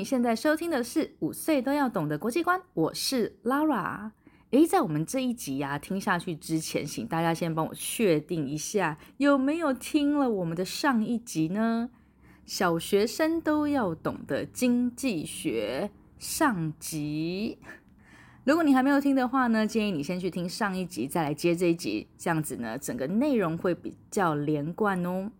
[0.00, 4.10] 你现在收听的是五岁都要懂的国际观，我是 Lara。
[4.48, 11.90] 诶，在我们这一集呀听下去之前，请大家先帮我确定一下有没有听了我们的上一集呢？
[12.46, 17.58] 小学生都要懂的经济学上集。
[18.44, 25.30] 如果你还没有听的话呢，建议你先去听上一集，再来接这一集，这样子呢，整个内容会比较连贯哦。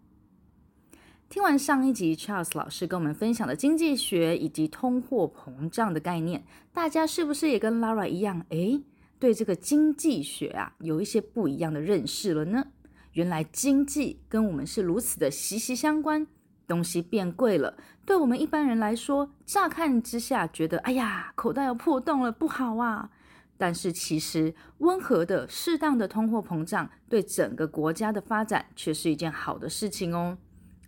[1.31, 8.83] 听完上一集 Charles 老师跟我们分享的经济学以及通货膨胀的概念，大家是不是也跟 Laura 一样，诶，
[9.20, 12.67] 对这个经济学啊有一些不一样的认识了呢？
[13.12, 16.27] 原来经济跟我们是如此的息息相关，
[16.67, 23.08] 东西变贵了，对我们一般人来说，乍看之下觉得，哎呀，口袋要破洞了，不好啊。
[23.56, 30.36] 但是其实温和的、适当的通货膨胀，对整个国家的发展却是一件好的事情哦。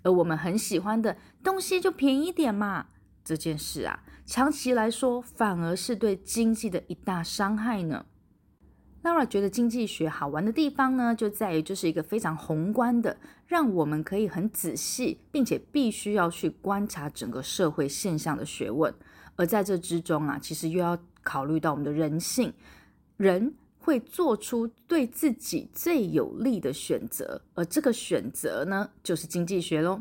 [0.03, 2.87] 而我们很喜欢的东西就便宜点嘛，
[3.25, 8.07] 这件事啊，长期来说反而是对经济的一大伤害呢。
[9.03, 18.95] Laura 觉得经济学好玩的地方呢，就在于这是一个非常宏观的，让我们可以很仔细，并且必须要去观察整个社会现象的学问。
[19.35, 22.53] 而在这之中啊，其实又要考虑到我们的人性，
[23.17, 23.55] 人。
[23.83, 30.01] 会做出对自己最有利的选择，而这个选择呢，就是经济学喽。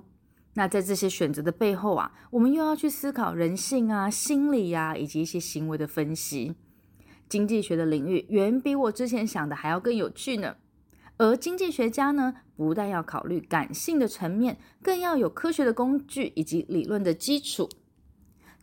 [0.54, 6.54] 那在这些选择的背后啊，我们又要去思考人性啊、心理啊，以及一些行为的分析。
[7.28, 10.58] 经济学的领域远比我之前想的还要更有趣呢。
[11.18, 17.70] 而经济学家呢，不但要考虑感性的层面，更要有科学的工具以及理论的基础，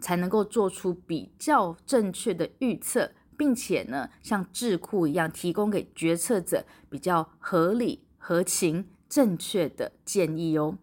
[0.00, 3.10] 才能够做出比较正确的预测。
[3.38, 10.76] 并且呢，像智库一样提供给决策者比较合理、合情、正确的建议哦。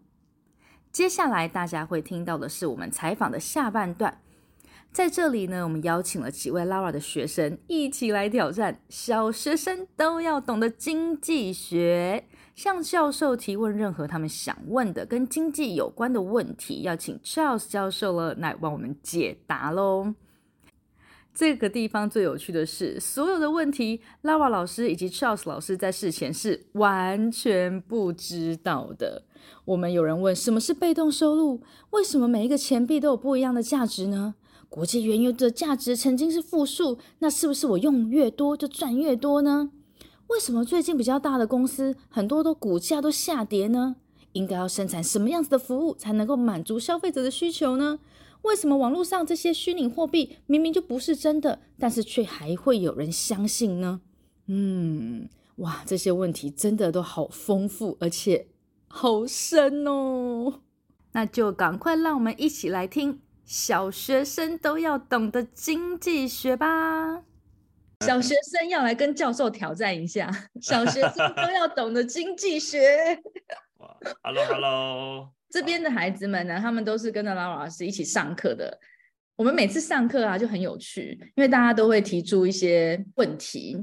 [0.90, 4.22] 接下来大家会听到的是我们采访的下半段，
[4.90, 20.14] 在这里呢，我们邀请了几位 Laura 的学生一起来挑战小学生都要懂的经济学，向教授提问任何他们想问的跟经济有关的问题，要请 Charles 教授了来帮我们解答喽。
[21.36, 29.22] 这个地方最有趣的是，所有的问题，Lara 老师以及 Charles 老师在事前是完全不知道的。
[29.66, 31.60] 我们有人问什么是被动收入？
[31.90, 34.36] 为什么每一个钱币都有不一样的价值呢？
[34.70, 39.70] 国际原油的价值曾经是负数，那是不是我用越多就赚越多呢？
[40.28, 43.96] 为什么最近比较大的公司很多都股价都下跌呢？
[44.32, 47.98] 应该要生产什么样子的服务才能够满足消费者的需求呢？
[48.42, 54.00] 为什么网络上这些虚拟货币明明就不是真的，但是却还会有人相信呢？
[54.46, 58.48] 嗯，哇，这些问题真的都好丰富，而且
[58.86, 60.60] 好深哦。
[61.12, 67.22] 那就赶快让我们一起来听小学生都要懂的经济学吧。
[68.04, 70.30] 小学生要来跟教授挑战一下，
[70.60, 73.22] 小学生都要懂的经济学。
[73.78, 75.30] 哇，Hello，Hello。
[75.56, 78.78] 这边的孩子们呢，他们都是跟着老老师一起上课的。
[79.36, 83.74] 我们每次上课啊，就很有趣，因为大家都会提出一些问题，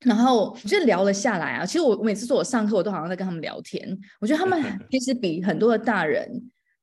[0.00, 1.64] 然后就聊了下来啊。
[1.64, 3.98] 其实我每次说我上课，我都好像在跟他们聊天。
[4.20, 4.62] 我觉得他们
[4.92, 6.30] 其实比很多的大人，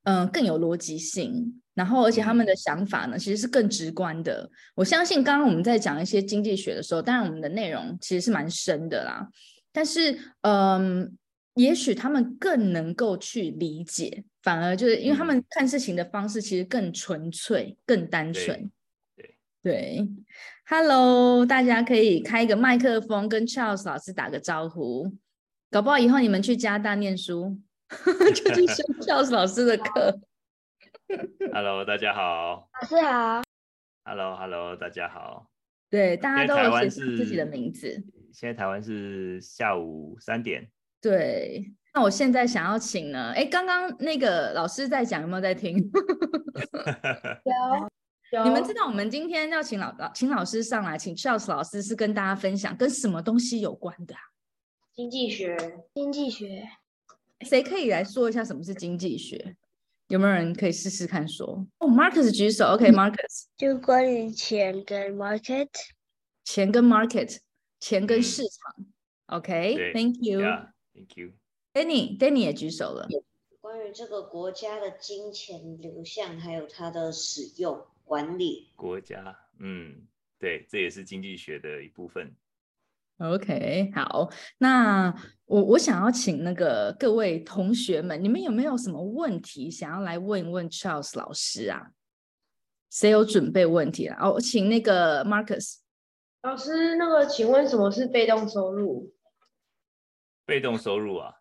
[0.06, 1.62] 嗯，更有逻辑性。
[1.76, 4.50] 然后，而且他们的想法呢，其实是更直观的。
[4.74, 9.30] 我相信刚刚我们在讲一些经济学的时候，当然我们的内容其实是蛮深的啦。
[9.72, 11.16] 但是，嗯。
[11.56, 18.72] 也许他们更能够去理解，反而就是因为他们看事情的方式其实更纯粹、更单纯。
[19.16, 20.08] 对对
[20.66, 25.16] ，Hello，大家可以开一个麦克风跟 Charles 老师打个招呼。
[25.70, 27.58] 搞不好以后你们去加大念书，
[28.34, 30.20] 就去上 Charles 老师的课。
[31.54, 32.68] Hello，大家好。
[32.82, 33.44] 老师好。
[34.06, 35.50] Hello，Hello，大家好。
[35.90, 38.04] 对，大家都有写自己的名字。
[38.32, 40.68] 现在台湾是下午三点。
[41.04, 45.76] 对，那我现在想要请呢，哎，刚刚那个老师在讲，有没有在听？
[48.32, 54.22] 有，你们知道我们今天要请老老请老师上来，请 Charles 老师是跟大家分享跟什么东西有关的啊？
[54.94, 55.58] 经济学，
[55.94, 56.70] 经济学，
[57.42, 59.58] 谁可以来说一下什么是经济学？
[60.08, 61.68] 有没有人可以试试看说？
[61.80, 65.68] 哦，Marcus 举手，OK，Marcus，就关于钱跟 market。
[66.46, 67.40] 钱跟 market，
[67.80, 68.86] 钱跟嗯市场
[69.28, 70.42] ，OK，Thank you。
[70.94, 71.32] Yeah，Thank you。
[71.74, 73.08] Danny，Danny 也举手了。
[73.60, 78.70] 关于这个国家的金钱流向，还有它的使用管理。
[78.76, 80.08] 国家，嗯，
[80.40, 82.36] 对，这也是经济学的一部分。
[83.20, 85.14] OK，好，那
[85.46, 91.92] 我我想要请那个各位同学们，你们有没有什么问题想要来问一问 Charles 老师啊？
[92.90, 94.18] 谁有准备问题啊？
[94.22, 95.78] 哦，请那个 Marcus。
[96.42, 99.14] 老师，那个，请问什么是被动收入？
[100.46, 101.34] 被动收入啊，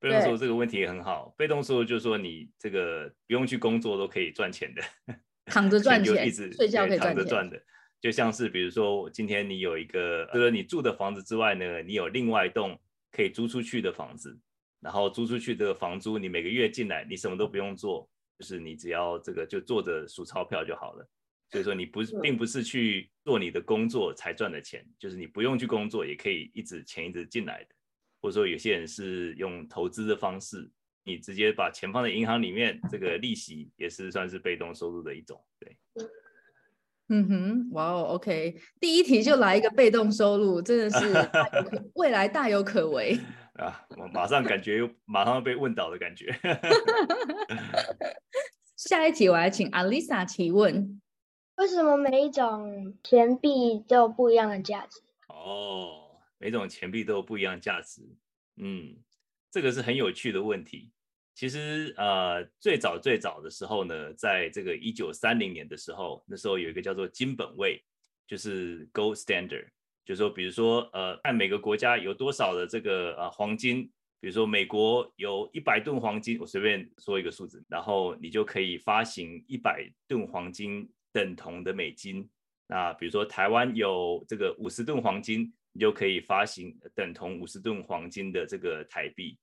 [0.00, 1.34] 被动收入这个问题也很好。
[1.36, 4.82] 被动收入就是说你这个不用去工作都可以赚钱的，
[5.46, 7.60] 躺着赚钱就一直睡觉可以躺着赚的。
[8.00, 12.78] 就像是比如说，今天你有一个除了你住的房子之外呢，你有另外一栋
[13.10, 14.38] 可以租出去的房子，
[14.80, 18.08] 然后租出去的房租，你每个月进来，你什么都不用做，
[18.38, 21.08] 就是你只要这个就坐着数钞票就好了。
[21.50, 27.70] 所以说你不是，并不是去做你的工作才赚的钱，就是你不用去工作也可以一直钱一直进来的。
[28.20, 30.70] 或者说有些人是用投资的方式，
[31.04, 35.40] 你直接把钱放在银行里面，这个利息也是算是被动收入的一种。
[35.58, 35.76] 对，
[37.08, 41.14] 嗯哼，哇哦，OK，第一题就来一个被动收入，真的是
[41.94, 43.18] 未来大有可为。
[43.58, 46.32] 啊，我马上感觉又马上被问倒的感觉。
[48.76, 51.00] 下一题我来请 Alisa 提问。
[51.56, 55.00] 为什么每一种钱币都有不一样的价值？
[55.26, 56.07] 哦，
[56.38, 58.02] 每种钱币都有不一样价值。
[58.56, 58.96] 嗯，
[59.50, 60.90] 这个是很有趣的问题。
[61.34, 67.80] 其实呃，最早最早的时候呢，在这个一九三零年的时候，那时候有一个叫做金本位，
[68.26, 69.68] 就是 gold standard，
[70.04, 73.84] 就是说，比如说呃，看每个国家有多少的这个呃黄金，
[74.20, 82.28] 比如说美国有一百吨黄金，我随便说一个数字，然后你就可以发行一百吨黄金等同的美金。
[82.66, 89.38] 那比如说台湾有这个五十吨黄金，你就可以发行等同五十吨黄金的这个台币。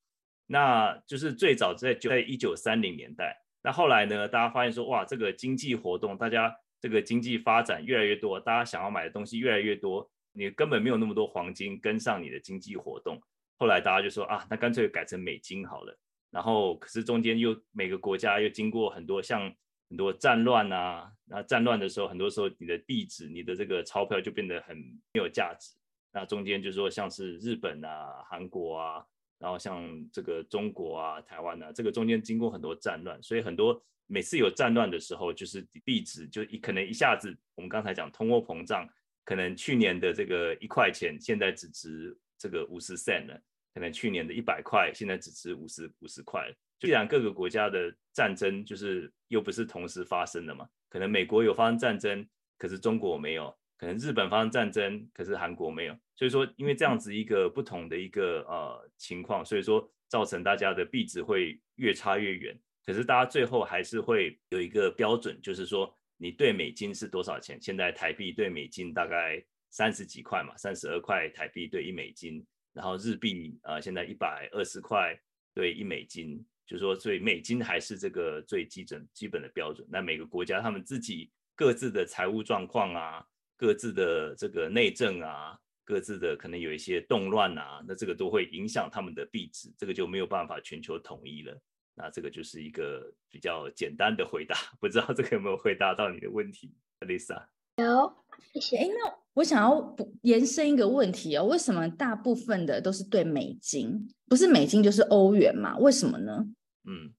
[0.45, 3.33] 那就是最早在就在一九三零年代。
[3.63, 13.17] 那后来呢，大家发现说，哇，这个经济活动，大家这个经济发展越来越多，大家想要买的东西越来越多，你根本没有那么多黄金跟上你的经济活动。
[13.57, 15.97] 后来大家就说啊，那干脆改成美金好了。
[16.31, 19.49] 然后可是中间又每个国家又经过很多像
[19.87, 25.77] 很多战乱啊，那战乱的时候，很多时候你的币值、你的这个钞票就变得很没有价值。
[26.15, 29.05] 那中间就是说像是日本啊、韩国啊，
[29.37, 29.83] 然后像
[30.13, 38.87] 这个中国啊、台湾啊，这个中间经过很多战乱，所以很多每次有战乱的时候，就是币值就一可能一下子，我们刚才讲通货膨胀，
[39.25, 43.37] 可能去年的这个一块钱现在只值这个五十 cent 了，
[43.73, 46.55] 可能去年的一百块现在只值五十五十块了。
[46.79, 52.25] 既然各个国家的战争就是又不是同时发生的嘛，可能美国有发生战争，
[52.57, 55.97] 可是中国没有；可能日本发生战争，可是韩国没有。
[56.15, 62.57] 所以说，因为这样子一个不同的一个呃情况，所以说造成大家的币值会越差越远。
[62.85, 67.61] 可是大家最后还是会有一个标准，就是说你对美金是多少钱？
[67.61, 75.19] 现在台币对美金大概三十几块嘛，三十二块台币对一美金，然后日币呃现在一百二十块
[75.53, 79.85] 对一美金，就是说所以美金还是这个最基准基本的标准。
[79.91, 83.25] 那每个国家他们自己各自的财务状况啊，
[83.57, 85.59] 各自的这个内政啊。
[85.85, 91.55] 各自的可能有一些动乱啊，那这个都会影响他们的币值，这个就没有办法全球统一了。
[91.93, 97.45] 那这个就是一个比较简单的回答，不知道这个有没有回答到你的问题，Lisa？
[97.77, 98.13] 有，
[98.51, 98.77] 谢谢。
[98.77, 105.77] 哎，那我想要补延伸一个问题哦，为什么大部分的都是对美金，不是美金就是欧元嘛？
[105.77, 106.45] 为什么呢？
[106.83, 107.13] 嗯，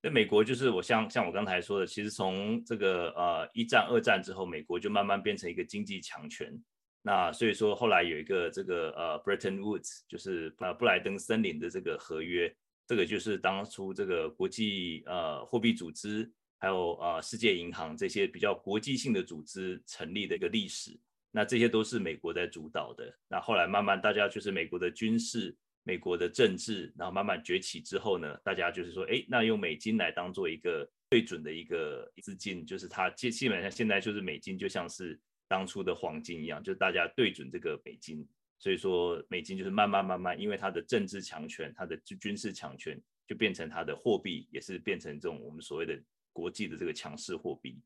[0.00, 6.50] 那美国就是我像像我刚才说的，其实从这个呃一战、二战之后，美国就慢慢变成一个经济强权。
[7.04, 12.54] 那所以说，后来有一个这个呃 Bretton Woods，就是呃布莱登森林的这个合约，
[12.86, 16.30] 这个就是当初这个国际呃货币组织，
[16.60, 20.96] 还有呃世界银行这些比较国际性的组织成立的一个历史。
[21.32, 23.12] 那这些都是美国在主导的。
[23.28, 35.18] 那后来慢慢大家就是美国的军事、美国的政治，然后慢慢崛起之后呢，大家就是说，哎，那用美金来当做一个最准的一个资金，就是它基基本上现在就是美金就像是。
[35.52, 38.26] 当初的黄金一样，就是大家对准这个美金，
[38.58, 45.94] 所以说美金就是慢慢慢慢，因为它的政治强权、它的军事强权，就变成它的货币也是变成这种我们所谓的
[46.32, 47.78] 国际的这个强势货币。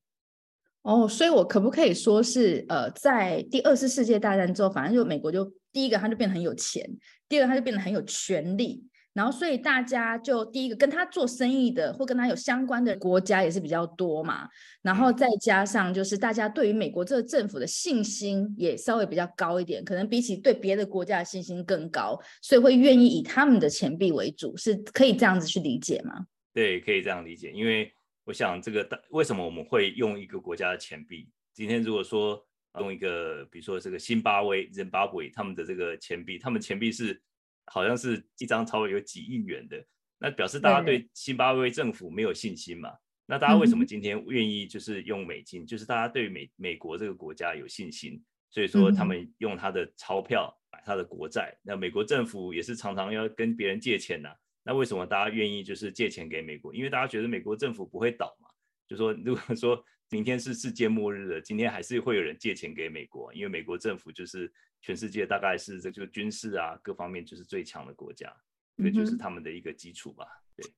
[0.82, 6.88] 哦，所以我可不可以说是，呃，在第二次世界大战之后，反正就美国就第一个它就变得很有钱，
[7.28, 14.46] 第二个它就变得很有权力，然后所以大家就第一个跟他做生意的或跟他有相关的国家也是比较多嘛，
[14.82, 26.26] 然后再加上就是大家对于美国这个政府的信心也稍微比较高一点，可能比起对别的国家的信心更高，所以会愿意以他们的钱币为主，是可以这样子去理解吗？
[26.52, 27.90] 对，可以这样理解，因为。
[28.26, 31.28] 我想这个大为什么我们会用一个国家的钱币？
[31.54, 32.44] 今天如果说
[32.80, 37.22] 用一个，比如说这个新巴威 （Zimbabwe） 他们的这个钱币，他们钱币是
[37.66, 39.84] 好像是一张钞有几亿元的，
[40.18, 42.92] 那表示大家对辛巴威政府没有信心嘛？
[43.26, 45.66] 那大家为什么今天愿意就是用美金？
[45.66, 51.58] 就是大家对美美国这个国家有信心，所以说他们用他的钞票买他的国债。
[51.62, 54.32] 那美国政府也是常常要跟别人借钱呐。
[54.62, 56.72] 那为什么大家愿意就是借钱给美国？
[56.72, 58.48] 因为大家觉得美国政府不会倒嘛。
[58.86, 64.52] 就说如果说明天是世界末日了，今天还是会有人借钱给美国，因为美国政府就是
[64.86, 68.32] 全世界大概是这个军事啊各方面就是最强的国家，
[68.78, 70.24] 这就是他们的一个基础吧。
[70.54, 70.64] 对。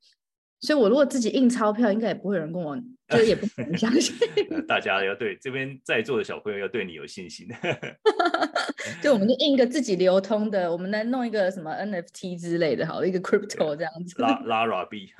[0.60, 2.76] 所以，我如果自己印钞票，应该也不会有人跟我，
[3.10, 3.46] 就是也不
[3.76, 4.16] 相信。
[4.66, 7.46] 大家要对这边在座的小朋友要对你有信心。
[9.00, 14.20] 就我们就印一个自己流通的，我们来弄一个什么 NFT 之类的，好一个 crypto 这样子。
[14.20, 15.12] 拉 Lara 币。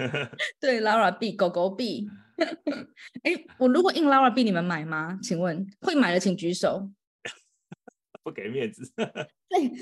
[0.59, 2.09] 对，Lara 币，狗狗币。
[3.23, 5.21] 哎，我如果印 Lara 币，你们买吗？
[5.23, 6.91] 请问会买的请举手。
[8.29, 8.83] 不给面子。
[9.49, 9.73] 对，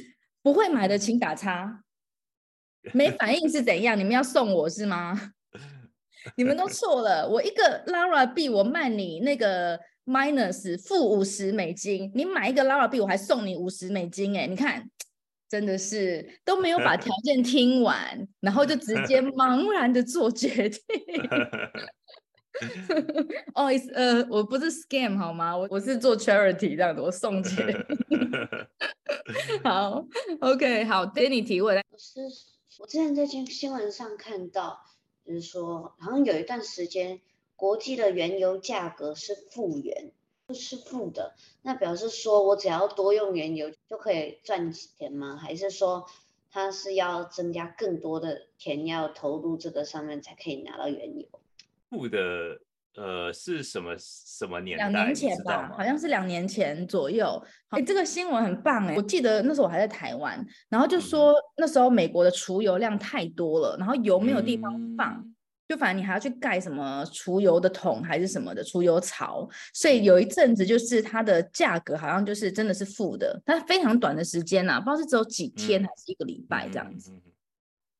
[0.42, 1.82] 不会买的请打叉。
[2.94, 3.98] 没反应是怎样？
[3.98, 5.32] 你们要送我是吗？
[6.36, 14.88] 你们都错了，我一个 Lara 币，我卖你那个 minus 负五十美金，你买一个 Lara 币，我还送你五十美金，哎，你看，
[15.48, 20.80] 真的是都没有把条件听完，然后就直接 茫然的做决定。
[23.54, 25.56] 哦，呃，我不是 scam 好吗？
[25.56, 27.66] 我我是做 charity 这样子，我送钱。
[29.64, 30.04] 好
[30.40, 32.20] ，OK，好，Danny 提问，我是
[32.78, 34.80] 我之前在新新闻上看到。
[35.26, 37.20] 就是说，好像有一段时间，
[37.56, 40.12] 国际的原油价格是负元，
[40.54, 41.34] 是负的。
[41.62, 45.36] 那表示说我只要多用原油就可以赚钱吗？
[45.36, 46.06] 还是说
[46.52, 51.26] 它是要增加更多的钱要投入这个上面才可以拿到原油？
[51.88, 52.18] 负的，
[52.96, 54.88] 呃，是什么什么年代？
[54.88, 57.42] 两年前吧，好像是两年前左右。
[57.68, 58.96] 哎，这个新闻很棒哎！
[58.96, 65.24] 我记得那时候我还在台湾，然后就说那时候美国的储油量太多了，然后油没有地方放，
[65.68, 77.12] 就反正你还要去盖什么除油的桶还是什么的除油槽，所以有一阵子就是它的价格好像就是真的是负的，但非常短的时间呐，不知道是只有几天还是一个礼拜这样子。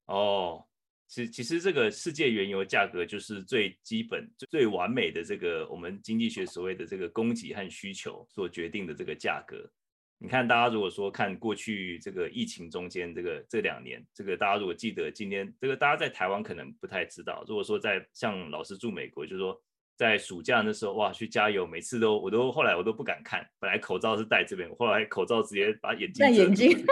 [0.07, 0.65] 哦。
[1.09, 9.71] 其其实这个世界原油价格就是最基本、最完美的这个我们经济学所谓的这个供给和需求所决定的这个价格。
[10.19, 17.45] 你看，大家如果说看过去这个疫情中间这个这两年，这个大家如果记得今天这个大家在台湾可能不太知道。
[17.47, 19.63] 如果说在像老师住美国，就是说
[19.95, 26.85] 在暑假那时候哇去加油，每次都我都后来我都不敢看，本来口罩是戴这边，后来口罩直接把眼镜戴眼镜，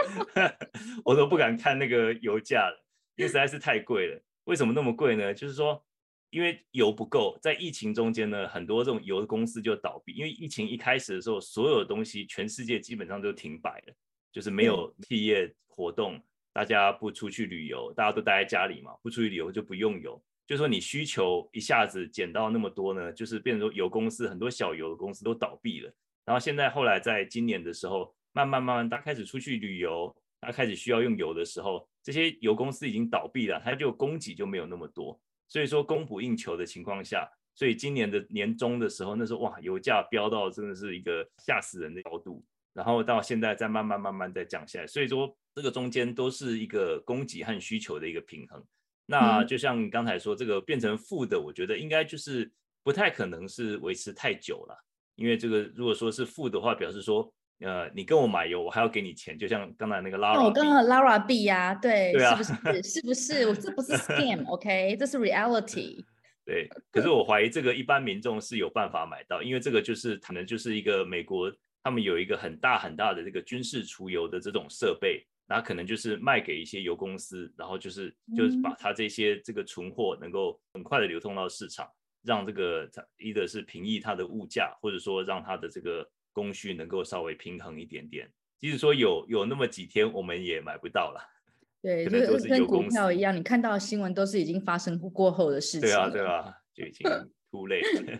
[1.03, 2.84] 我都不敢看那个油价了。
[3.15, 5.33] 因为实在是太贵了，为什么那么贵呢？
[5.33, 5.81] 就是说，
[6.29, 10.13] 因为油不够，在疫情中间呢，很多这种油的公司就倒闭。
[10.13, 13.93] 因为疫情一开始的时候，所有东西全世界基本上都停摆了，
[14.31, 20.21] 就是没有企业活动，大家不出去旅游，大家都待在家里嘛，不出去旅游就不用油。
[20.45, 25.91] 就说你需求一下子减到那么多呢，就是变成说油公司很多小油的公司都倒闭了。
[26.25, 30.13] 然后现在后来在今年的时候，慢慢慢慢大家开始出去旅游。
[30.41, 42.45] 它开始需要用油的时候，这些油公司已经倒闭了，它就供给就没有那么多，所以说供不应求的情况下，所以今年的年中的时候，那时候哇，油价飙到真的是一个吓死人的高度，
[42.75, 48.63] 然后到现在再慢慢慢慢再降下来，所以说这个中间都是一个供给和需求的一个平衡。
[49.07, 52.51] 那就像刚才说，这个变成负的，我觉得应该就是
[52.83, 54.77] 不太可能是维持太久了，
[55.15, 57.33] 因为这个如果说是负的话，表示说。
[57.59, 60.43] 呃，你跟我买油，我还要给你钱，就像刚才那个 Lara。
[60.43, 62.83] 我刚刚 Lara B 呀，对，是不是？
[62.83, 63.47] 是不是？
[63.47, 66.03] 我这不是 scam，OK， 这是 reality。
[66.45, 71.49] 对，可是我怀疑这个一般民众是有办法买到，因为这个就是可能就是一个美国，
[71.81, 81.89] 他们有一个很大很大的这个军事储油的这种设备，那可能就是卖给一些油公司，然后就是就是把它这些这个存货能够很快的流通到市场，
[82.21, 86.05] 让这个一的是平抑它的物价，或者说让它的这个。
[86.35, 91.21] 供需能够稍微平衡一点点，即使说有有那么几天，我们也买不到了。
[91.81, 97.07] 对，可就是跟股票一样，你看到的新闻都是已经发生过后的事情对啊，对啊，就已经
[97.49, 98.19] too late，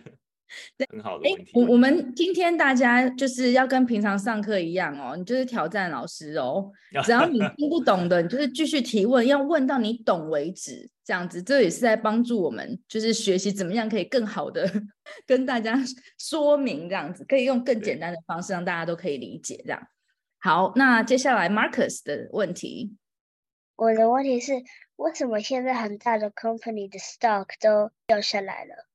[0.90, 1.50] 很好的哎问题。
[1.54, 6.70] 我我们今天大家就是要跟平常上课一样哦，你就是挑战老师哦，
[7.04, 14.70] 只要你听不懂的，你就是继续提问，要问到你懂为止，这样子，这也是在帮助我们，就是学习怎么样可以更好的
[15.26, 15.76] 跟大家
[16.18, 19.88] 说明，这样子可以用更简单的方式让大家都可以理解，这样。
[20.38, 22.96] 好，那接下来 Marcus 的问题，
[23.74, 24.52] 我的问题是，
[24.94, 28.86] 为什么现在很大的 company 的 stock 都掉下来了？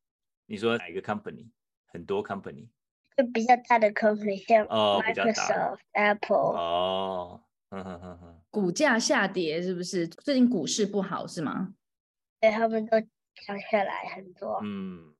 [0.51, 1.47] 你说哪一个 company？
[1.85, 2.67] 很多 company
[3.15, 10.05] 就比较大的 company，像 Microsoft、Apple，哦，哼哼哼哼，股价下跌是不是？
[10.09, 11.73] 最近股市不好是吗？
[12.41, 14.59] 对他们都掉下来很多。
[14.61, 15.13] 嗯，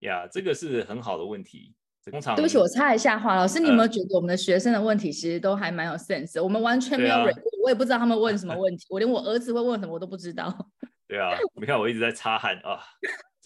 [0.00, 1.74] 呀，这个是很好的问题。
[2.10, 6.34] 通常对不起，我插一下话，老师，你有没有嗯觉得我们的学生的问题其实都还蛮有 sense？
[6.34, 10.54] 的我们完全没有对啊 record，、我也不知道他们问什么 问题，我连我儿子会问什么我都不知道。
[11.08, 12.78] 对啊，你看我一直在擦汗啊，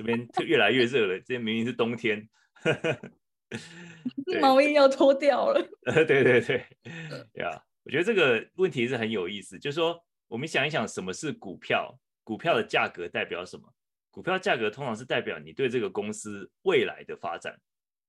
[0.00, 2.26] 这边就越来越热了，这边明明是冬天。
[4.25, 5.61] 对毛衣要脱掉了。
[5.85, 6.64] 呃，对对对，
[7.35, 11.95] 呀，我觉得这个问题是很有意思，就是说我们想一想，什么是股票？
[12.25, 13.71] 股票的价格代表什么？
[14.11, 17.54] 股票价格通常是代表你对这个公司未来的发展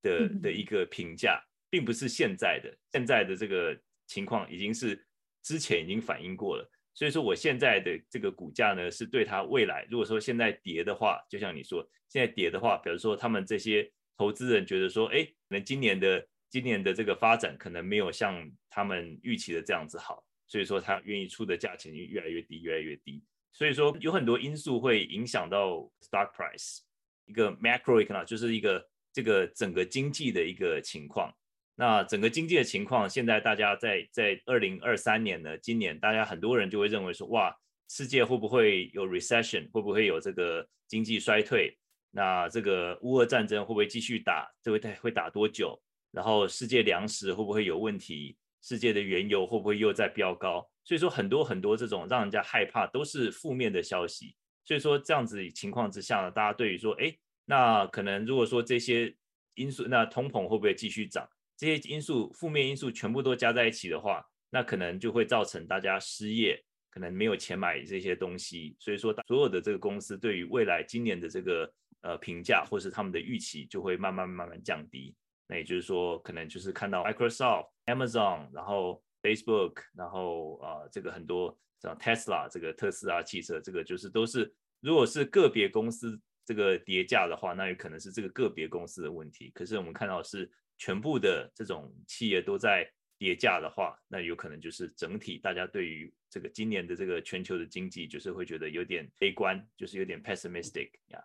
[0.02, 2.74] 的嗯的一个评价，并不是现在的。
[2.94, 5.06] 现在的这个情况已经是
[5.44, 23.24] 之前已经反映过了，所以说我现在的这个股价呢，是对它未来，如果说现在跌的话，就像你说，现在跌的话，比如说他们这些投资人觉得说，哎，可能今年的今年的这个发展可能没有像他们预期的这样子好，所以说他愿意出的价钱越来越低，越来越低。
[23.54, 26.80] 所以说有很多因素会影响到 stock price，
[27.26, 31.34] 一个 macroeconomic 就是一个这个整个经济的一个情况。
[31.82, 37.52] 那整个经济的情况，现在大家在在二零二三年呢，今年大家很多人就会认为说，哇，
[37.90, 41.76] 世界会不会有 recession，会不会有这个经济衰退？
[42.12, 44.48] 那这个乌俄战争会不会继续打？
[44.62, 45.76] 这会会打多久？
[46.12, 48.38] 然后世界粮食会不会有问题？
[48.62, 50.64] 世界的原油会不会又在飙高？
[50.84, 54.36] 所以说很多很多这种让人家害怕都是负面的消息。
[54.64, 57.12] 所以说这样子情况之下呢，大家对于说，哎，
[57.46, 59.12] 那可能如果说这些
[59.56, 61.28] 因素，那通膨会不会继续涨？
[61.62, 68.76] 这些因素负面因素全部都加在一起的话，那可能就会造成大家失业，可能没有钱买这些东西。
[68.80, 71.72] 所以说所有的这个公司对于未来今年的这个
[72.02, 75.16] 呃评价或是他们的预期就会慢慢慢慢降低。
[75.48, 89.52] 那也就是说，可能就是看到 Microsoft、Amazon，然后 Facebook，然后啊、呃、这个很多像 Tesla 这个特斯拉汽车，这个就是都是如果是个别公司这个跌价的话，那有可能是这个个别公司的问题。
[89.54, 90.50] 可是我们看到是
[90.82, 92.90] 全部的这种企业都在
[93.20, 101.24] 跌价的话，那有可能就是整体大家对于这个今年的这个全球的经济，就是会觉得有点悲观，就是有点 pessimistic 呀。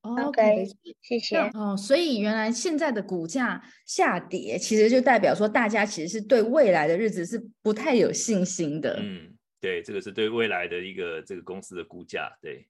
[0.00, 0.66] OK，
[1.02, 1.36] 谢谢。
[1.54, 8.98] 哦，所以原来现在的股价下跌，其实就代表说大家其实是对未来的日子是不太有信心的。
[9.00, 12.36] 嗯，对，这个是对未来的一个这个公司的估价。
[12.42, 12.66] 对，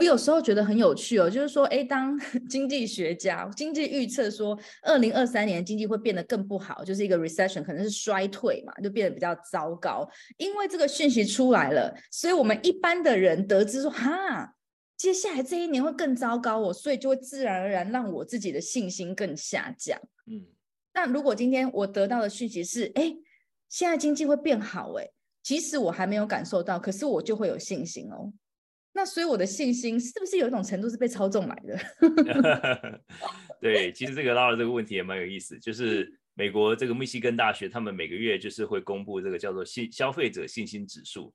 [0.00, 10.08] 我有时候觉得很有趣哦，就是说，哎，当 经济学家经济预测说，二零二三年经济会变得更不好，就是一个 recession，可能是衰退嘛，就变得比较糟糕。
[10.38, 14.54] 因为这个讯息出来了，所以我们一般的人得知说，哈。
[14.96, 19.98] 接下来这一年会更糟糕哦，所以就会自然而然让我自己的信心更下降。
[20.26, 20.44] 嗯，
[20.92, 23.14] 那如果今天我得到的讯息是，哎，
[23.70, 25.08] 现在经济会变好，哎，
[25.42, 28.30] 即使我还没有感受到，可是我就会有信心哦。
[28.92, 31.78] 那所以我的信心是不是有一种程度是被操纵来的？
[33.60, 41.32] 对，其实这个拉的这个问题也蛮有意思，就是美国这个密西根大学，他们每个月就是会公布这个叫做信消费者信心指数。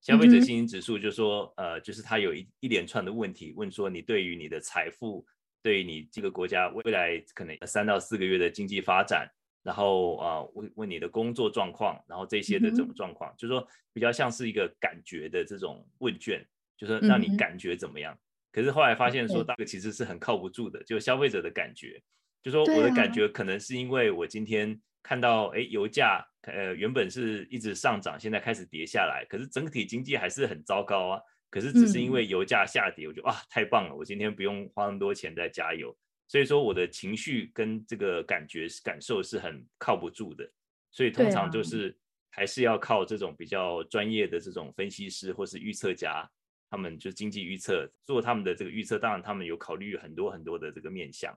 [0.00, 5.26] 消费者信心指数就说，呃，就是它有一一连串的问题，问说你对于你的财富，
[5.60, 9.28] 对于你这个国家未来可能三到四个月的经济发展，
[9.64, 16.46] 然后啊、呃、问问你的工作状况，然后这些的这种状况，就是说比较像是一个感觉的这种问卷，
[16.78, 18.18] 就是让你感觉怎么样。
[18.50, 22.00] 可是后来发现说，这个其实是很靠不住的，就消费者的感觉，
[22.42, 26.24] 就说我的感觉可能是因为我今天看到，哎，油价。
[26.42, 31.20] 呃，原本是一直上涨，现在开始跌下来，可是整体经济还是很糟糕啊。
[31.50, 35.94] 可是只是因为油价下跌，我觉得哇，太棒了，我今天不用花那么多钱在加油。
[36.26, 40.50] 所以说我的情绪跟这个感觉感受是很靠不住的。
[40.90, 41.94] 所以通常就是
[42.30, 46.26] 还是要靠这种比较专业的这种分析师或是预测家，
[46.70, 51.36] 他们就经济预测做他们的这个预测，当然他们有考虑很多很多的这个面向。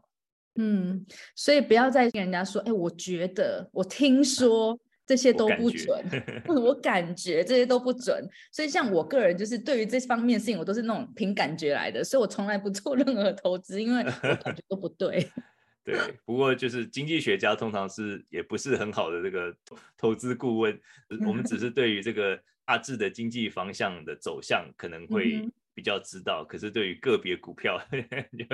[0.55, 4.79] 嗯，所以不要再跟人家说，哎，我觉得，我听说。
[5.03, 6.01] 这些都不准，
[6.47, 8.25] 我感觉这些都不准。
[8.49, 15.29] 所以像我个人就是对于这方面的事情，我都是那种凭感觉来的，所以我从来不做任何投资，因为我感觉都不对。
[15.83, 19.53] 对，不过就是经济学家通常是也不是很好的这个
[19.97, 20.79] 投资顾问，
[21.27, 22.39] 我们只 是对于这个
[22.71, 28.45] 大致的经济方向的走向可能会比较知道，可是对于个别股票 就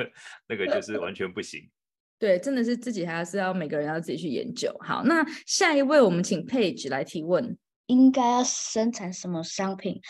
[0.48, 1.70] 那个就是完全不行。
[2.18, 4.76] 对，真的是自己还是要每个人要自己去研究。
[4.80, 7.56] 好，那下一位我们请 Page 来提问。
[7.86, 10.02] 应该要生产什么商品，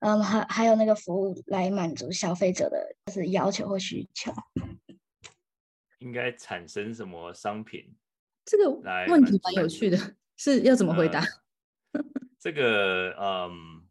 [0.00, 4.32] 嗯，还还有那个服务来满足消费者的就是要求或需求。
[6.00, 7.94] 应该产生什么商品？
[8.44, 8.68] 这个
[9.06, 9.96] 问题蛮有趣的，
[10.36, 11.22] 是要怎么回答？
[12.44, 13.82] 这个嗯，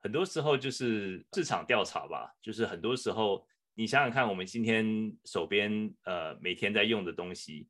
[0.00, 7.66] 很多时候就是市场调查吧，就是很多时候你想想看，我们今天手边呃每天在用的东西，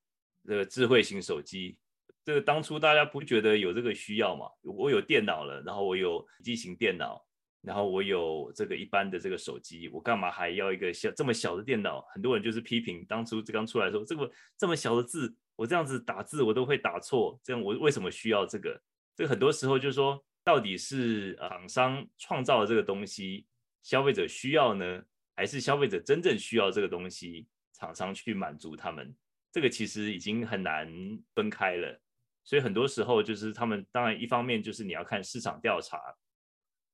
[0.47, 1.79] 这个智慧型手机，
[2.23, 4.51] 这个当初大家不觉得有这个需要嘛？
[4.61, 7.25] 我有电脑了，然后我有机型电脑，
[7.63, 12.03] 然后我有这个一般的这个手机，我干嘛还要一个小这么小的电脑？
[12.13, 18.79] 很多人就是批评当初这刚出来的时候，这个这么小的字，我这样子打字我都会打错，这样我为什么需要这个？
[19.21, 23.45] 这个很多时候就是说，到底是厂商创造了这个东西，
[23.83, 25.03] 消费者需要呢，
[25.37, 29.15] 还是消费者真正需要这个东西，厂商去满足他们？
[29.53, 30.91] 这个其实已经很难
[31.35, 32.01] 分开了。
[32.45, 36.01] 所以很多时候就是他们当然一方面就是你要看市场调查，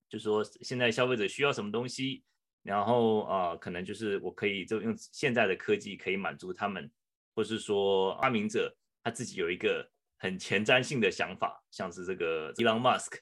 [0.09, 2.25] 就说现在消费者需要什么东西，
[2.65, 6.91] 然后啊、可能就是我可以就用现在的科技可以满足他们，
[7.37, 13.19] 或是说发明者他自己有一个很前瞻性的想法，像是这个 Elon Musk，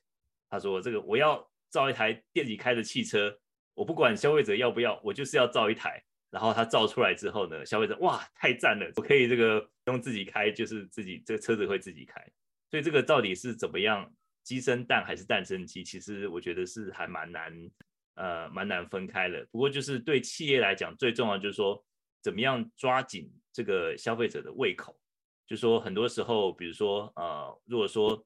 [0.48, 3.38] 他说这个我要造一台电己开的汽车，
[3.74, 6.02] 我不管消费者要不要，我就是要造一台。
[6.30, 12.20] 然后他造出来之后呢，消费者哇太赞了，我可以这个用自己开，就是自己这个车子会自己开。
[12.68, 15.84] 所以这个到底是怎么样鸡生蛋还是蛋生鸡？
[15.84, 17.70] 其实我觉得是还蛮难，
[18.14, 19.46] 呃，蛮难分开了。
[19.52, 21.80] 不过就是对企业来讲，最重要就是说
[22.20, 24.98] 怎么样抓紧这个消费者的胃口。
[25.46, 28.24] 就说很多时候，比如说呃，如果说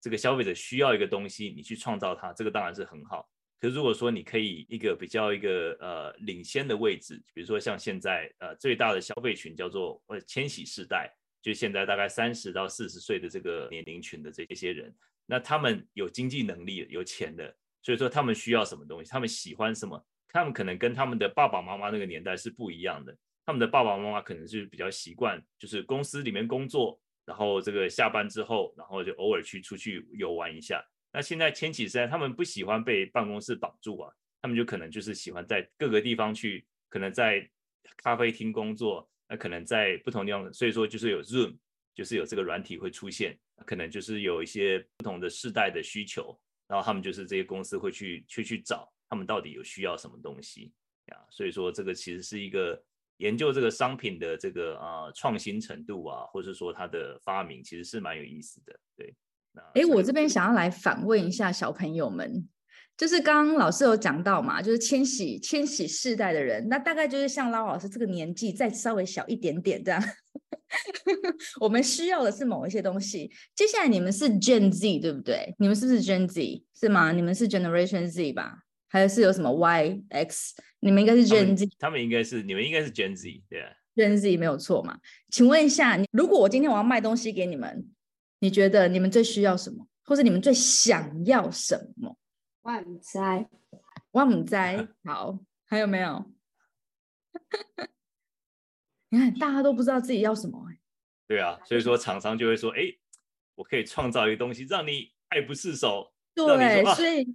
[0.00, 3.28] 这个消费者需要一个东西，你去创造它，这个当然是很好。
[3.58, 14.94] 可是如果说你可以一个比较一个呃领先的位置，比如说像现在呃最大的消费群叫做呃千禧世代，就现在大概三十到四十岁的这个年龄群的这些人，
[15.26, 23.14] 那他们有经济能力、有钱的，所以说他们需要什么东西，他们喜欢什么，他们可能跟他们的爸爸妈妈那个年代是不一样的。
[23.50, 30.80] 他们的爸爸妈妈可能是比较习惯，就是公司里面工作，然后这个下班之后，然后就偶尔去出去游玩一下。
[31.12, 37.44] 那现在千禧世代，他们不喜欢被办公室绑住啊，他们就可能就是喜欢在各个地方去，可能在
[37.96, 41.56] 咖啡厅工作，那可能在不同地方，所以说就是有 Zoom，
[41.92, 43.36] 就是有这个软体会出现，
[43.66, 50.72] 可能就是有一些不同的世代的需求，然后他们就是这些公司会去去去找他们到底有需要什么东西
[51.06, 52.80] 呀，所以说这个其实是一个
[53.20, 59.14] 研究这个商品的这个啊创新程度啊，或者说它的发明，其实是蛮有意思的，对。
[59.74, 62.48] 哎，我这边想要来反问一下小朋友们，
[62.96, 70.02] 就是刚刚老师有讲到嘛，就是千禧千禧世代的人，那大概就是像捞老师这个年纪，再稍微小一点点这样。
[71.60, 73.28] 我们需要的是某一些东西。
[73.56, 75.52] 接下来你们是 Gen Z 对不对？
[75.58, 77.10] 你们是不是 Gen Z 是吗？
[77.10, 78.60] 你们是 Generation Z 吧？
[78.90, 80.54] 还是有什么 Y X？
[80.80, 83.72] 你们应该是 Gen Z，他们应该是你们应该是 Gen Z，对啊。
[83.94, 84.98] Gen Z 没有错嘛？
[85.30, 87.88] 请问一下，你如果我今天我要卖东西给你们，
[88.40, 92.16] 你觉得你们最需要什么，或者你们最想要什么？
[92.62, 93.18] 我唔知，
[94.10, 94.56] 我唔知。
[95.04, 96.30] 好，还有没有？
[99.10, 100.78] 你看，大家都不知道自己要什么、欸。
[101.28, 102.80] 对啊，所以说厂商就会说，哎，
[103.54, 106.12] 我可以创造一个东西，让你爱不释手。
[106.34, 107.26] 对，啊所以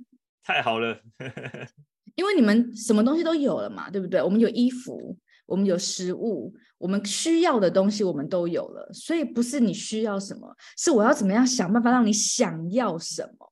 [0.46, 0.98] 太好了，
[2.16, 4.22] 因为你们什么东西都有了嘛，对不对？
[4.22, 13.52] 我们有衣服，我们有食物，我们需要的东西我们都有了，所以不是你需要什么，是我要怎么样想办法让你想要什么。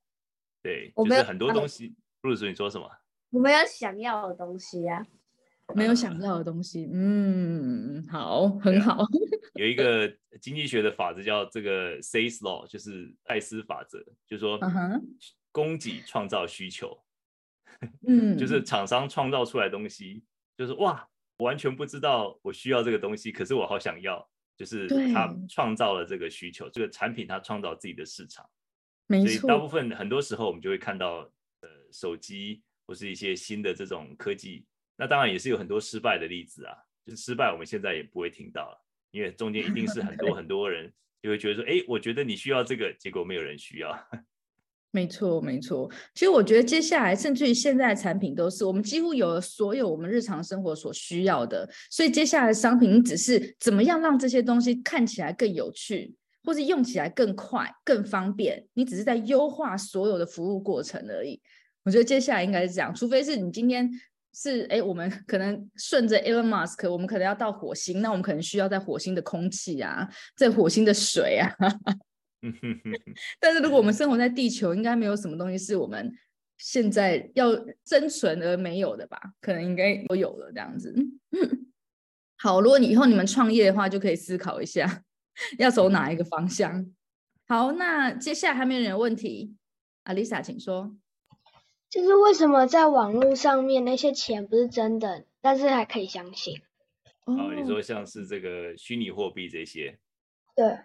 [0.61, 1.93] 对，我们就是很多东西。
[2.21, 2.87] 布鲁斯，你说什么？
[3.31, 5.05] 我们要想要的东西啊。
[5.75, 8.97] 没有想要的东西，嗯，好，很好，
[9.55, 15.01] 有一个经济学的法则叫这个 Say's Law，就是艾斯法则，就是说嗯哼，
[15.53, 17.01] 供给创造需求，
[18.05, 20.25] 嗯，就是厂商创造出来的东西，
[20.57, 28.45] 就是哇，我完全不知道我需要这个东西，可是我好想要，就是他创造了这个需求，这个产品它创造自己的市场。
[29.07, 31.29] 没所以大部，分很多时候我们就会看到，
[31.61, 34.65] 呃，手机或是一些新的这种科技，
[34.97, 36.75] 那当然也是有很多失败的例子啊。
[37.05, 40.89] 就是失败，我们现在也不会听到了，因为中间一定是很多 很多人
[41.21, 43.91] 就会觉得说，哎，我觉得你需要这个，结果没有人需要。
[44.95, 45.89] 没错，没错。
[46.13, 51.67] 其实我觉得接下来，甚至于现在的产品都是我们几乎有了所有我们日常生活所需要的。
[51.89, 58.63] 所以接下来的商品只是怎么样让这些东西看起来更有趣，或是用起来更快、更方便。
[58.75, 61.41] 你只是在优化所有的服务过程而已。
[61.83, 63.89] 我觉得接下来应该是这样，除非是你今天
[64.35, 71.51] 是哎，我们 可能顺着 Elon Musk，我们可能要到火星，那我们可能需要在火星的空气啊，在火星的水啊。
[73.39, 76.13] 但是如果我们生活在地球，应该没有什么东西是我们
[76.57, 77.49] 现在要
[77.85, 79.17] 生存而没有的吧？
[79.39, 80.93] 可能应该都有了这样子。
[82.37, 85.03] 好，如果你以后你们创业的话，就可以思考一下
[85.57, 86.93] 要走哪一个方向。
[87.47, 89.55] 好，那接下来还没有人有问题
[90.03, 90.95] 阿 Lisa，请说。
[91.89, 96.61] 就是为什么在网络上面那些钱不是真的，但是还可以相信？
[97.25, 99.97] 哦，你说像是这个虚拟货币这些？
[100.55, 100.77] 对。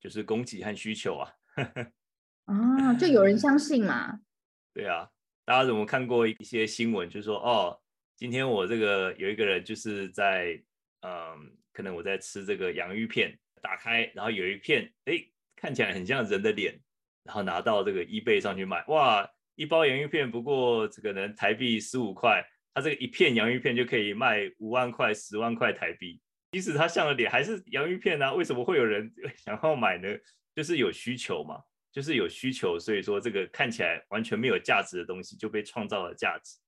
[0.00, 1.32] 就是供给和需求啊，
[2.46, 4.20] 啊，就有人相信嘛？
[4.72, 5.08] 对啊，
[5.44, 7.08] 大家有没有看过一些新闻？
[7.08, 7.78] 就是说，哦，
[8.16, 10.60] 今天我这个有一个人就是在，
[11.02, 15.22] 嗯，可能我在吃这个洋芋片，打开，然后有一片，哎，
[15.54, 16.80] 看起来很像人的脸，
[17.24, 26.20] 然后拿到这个 eBay 上去卖，哇，一包洋芋片不过这个能台币十五块，它这个一片洋芋片就可以卖五万块、十万块台币。
[26.52, 28.34] 即使它像了脸，还是洋芋片呢？
[28.34, 30.08] 为什么会有人想要买呢？
[30.54, 36.58] 就是有需求嘛，就是有需求，所以说这个看起来完全没有价值的东西就被创造了价值。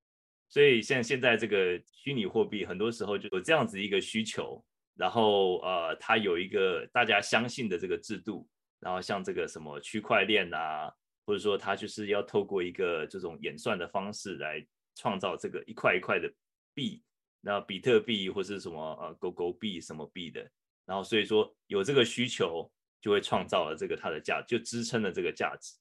[0.48, 4.64] 所以像现在这个虚拟货币，很多时候就有这样子一个需求，
[4.94, 10.92] 然后呃，它有一个大家相信的这个制度，然后像这个什么区块链啊，
[11.26, 14.64] 或者说它就是要透过一个这种演算的方式来
[14.94, 16.32] 创造这个一块一块的
[16.72, 17.02] 币。
[17.44, 20.48] 那比特币或是什么呃狗狗币什么币的，
[20.86, 25.76] 然后所以说有这个需求，就会创造了这个它的价，就支撑了这个价值。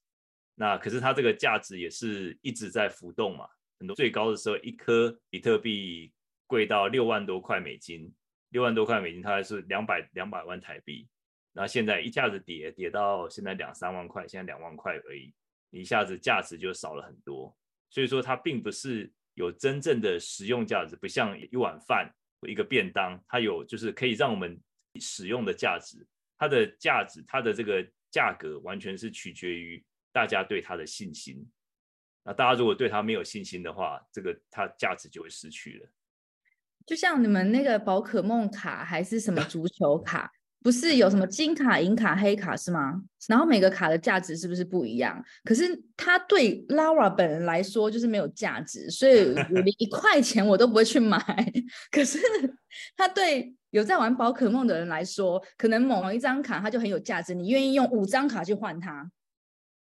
[0.56, 3.46] 那可是它这个价值也是一直在浮动嘛，
[3.78, 6.12] 很多最高的时候一颗比特币
[6.48, 8.12] 贵到六万多块美金，
[8.48, 11.08] 六万多块美金它还是两百两百万台币，
[11.52, 15.32] 然后现在一下子跌跌到现在两三万块，现在两万块而已，
[15.70, 17.56] 一下子价值就少了很多。
[17.88, 19.12] 所以说它并不是。
[19.34, 22.12] 有真正的实用价值，不像一碗饭
[22.48, 24.60] 一个便当，它有就是可以让我们
[25.00, 26.06] 使用的价值。
[26.36, 31.48] 它的价值，它的这个价格，完全是取决于大家对它的信心。
[32.24, 35.88] 那大家如果对它没有信心的话，这个它价值就会失去了。
[36.84, 40.32] 就像你们那个宝可梦卡还是什么足球卡。
[40.62, 43.02] 不是有什么金卡、银卡、黑卡是吗？
[43.28, 45.22] 然后每个卡的价值是不是不一样？
[45.44, 51.18] 可是它对 Lara 本人来说就是没有价值，所以 我连一块钱我都不会去买。
[51.90, 52.18] 可是
[52.96, 59.10] 它对有在玩宝可梦的人来说，可能某一张卡它就很有价值，你愿意用五张卡去换它。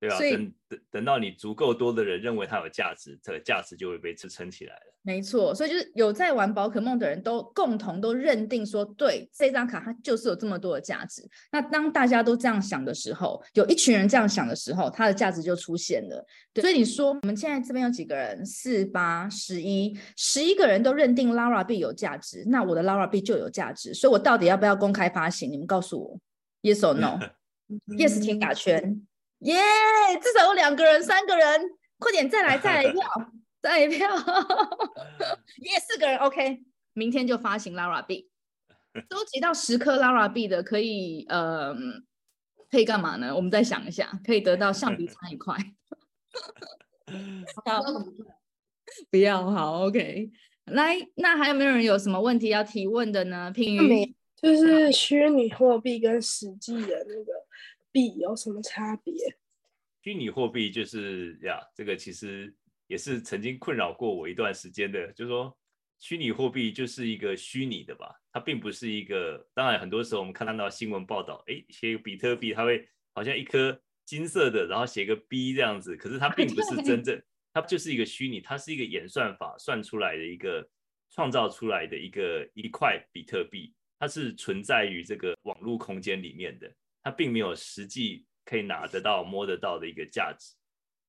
[0.01, 4.83] 对吧，等等等到你足够多的人认为它有价值，这个价值就会被支撑起来了。
[5.03, 11.23] 没错，所以就是有在玩宝可梦的人都共同都认定说，对这张卡它就是有这么多的价值。
[11.53, 16.25] 那当大家都这样想的时候，有一群人这样想的时候，它的价值就出现了。
[16.55, 18.45] 所以你说我们现在这边有几个人？
[18.47, 23.93] 四八十一，十一个人都认定 Lara 币有价值，那我的 Lara 币就有价值。
[23.93, 25.51] 所以我到底要不要公开发行？
[25.51, 26.21] 你们告诉我
[26.63, 29.07] ，Yes or No？Yes， 请打圈。
[29.41, 29.57] 耶！
[30.21, 31.61] 至少有两个人、三个人，
[31.99, 33.03] 快点再来再来一票，
[33.63, 34.09] 再来一票。
[35.65, 38.29] 耶， 四个人 OK，明天就发行 Lara 币，
[39.11, 41.75] 收集到十颗 Lara 币的可以呃，
[42.71, 43.35] 可以干嘛呢？
[43.35, 45.57] 我们再想一下，可以得到橡皮擦一块。
[47.65, 47.83] 好，
[49.11, 50.31] 不要好 OK。
[50.67, 53.51] 来，那还有没有人有什么问题要提问的呢？
[53.51, 57.33] 平宇，就是虚拟货币跟实际的那个。
[57.93, 59.13] 币有什么差别？
[60.03, 62.55] 虚拟货币就是呀，这个其实
[62.87, 65.13] 也是曾经困扰过我一段时间的。
[65.13, 65.55] 就是说，
[65.99, 69.47] 虚拟货币就是一个虚拟的吧，它并不是一个。
[69.53, 77.23] 当然，很多时候我们看到新闻报道，哎，写比特币，它会好像一颗金色的，然后写个 B 这样子，可是它并不是真正，
[77.53, 80.67] 它就是一个虚拟，它是一个演算法算出来的一个
[81.11, 86.73] 创造出来的一个一块比特币，它是存在于这个网络空间里面的。
[87.03, 90.55] 它并没有实际可以拿得到、摸得到的一个价值，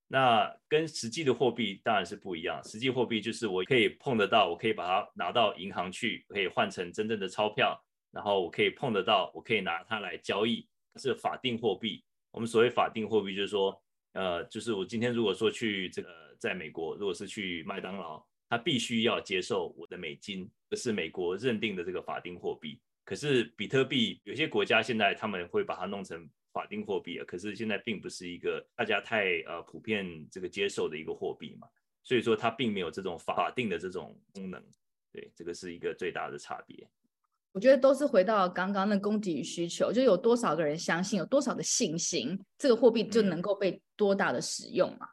[0.07, 2.61] 那跟实际的货币当然是不一样。
[2.63, 12.03] 实际货币就是我可以碰得到，我可以把它拿到银行去，可以换成真正的钞票，然后我可以碰得到，我可以拿它来交易，是法定货币。
[12.31, 13.81] 我们所谓法定货币，就是说，
[14.13, 22.79] 呃，就是我今天如果说去这个在美国，如果是去麦当劳，它必须要接受我的美金，这是美国认定的这个法定货币。
[23.11, 31.67] 可是比特币有些国家现在他们会把它弄成法定货币啊，可是现在并不是一个大家太呃普遍这个接受的一个货币嘛，
[32.03, 34.63] 所以说它并没有这种法定的这种功能。
[35.11, 36.87] 对，这个是一个最大的差别。
[37.51, 45.05] 我觉得都是回到刚刚的供给与需求，就有多少个人相信，有多少的信心，这个货币就能够被多大的使用嘛？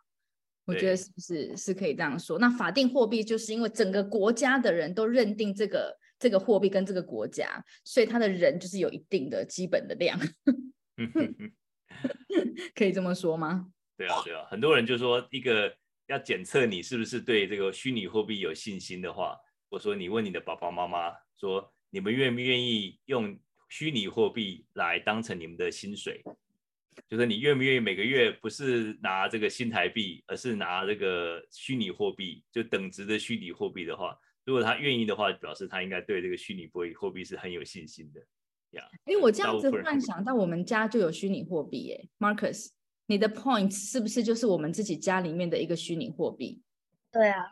[0.66, 2.38] 我觉得是不是是可以这样说？
[2.38, 10.18] 那法定货币就是因为整个国家的人都认定这个这个货币跟这个国家，所以他的人就是有一定的基本的量，
[12.74, 13.70] 可以这么说吗？
[13.96, 15.74] 对啊，对啊，很多人就说一个
[16.06, 19.36] 要检测你是不是对这个虚拟货币有信心的话，
[19.68, 21.72] 我说你问你的爸爸妈妈说。
[21.90, 23.34] 你们愿不愿意用
[23.70, 26.22] 虚拟货币来当成你们的薪水？
[27.08, 34.14] 就是你愿不愿意每个月不是拿这个新台币，而是拿这个虚拟货币，就等值的虚拟货币的话，
[34.48, 38.20] 如果他愿意的话，表示他应该对这个虚拟货币货币是很有信心的。
[38.70, 42.68] 呀，因为我这样子幻想到我们家就有虚拟货币耶，Marcus，
[43.04, 46.62] 你的 Point 是不是就是我们自己家里面的一个虚拟货币？
[47.12, 47.44] 对啊。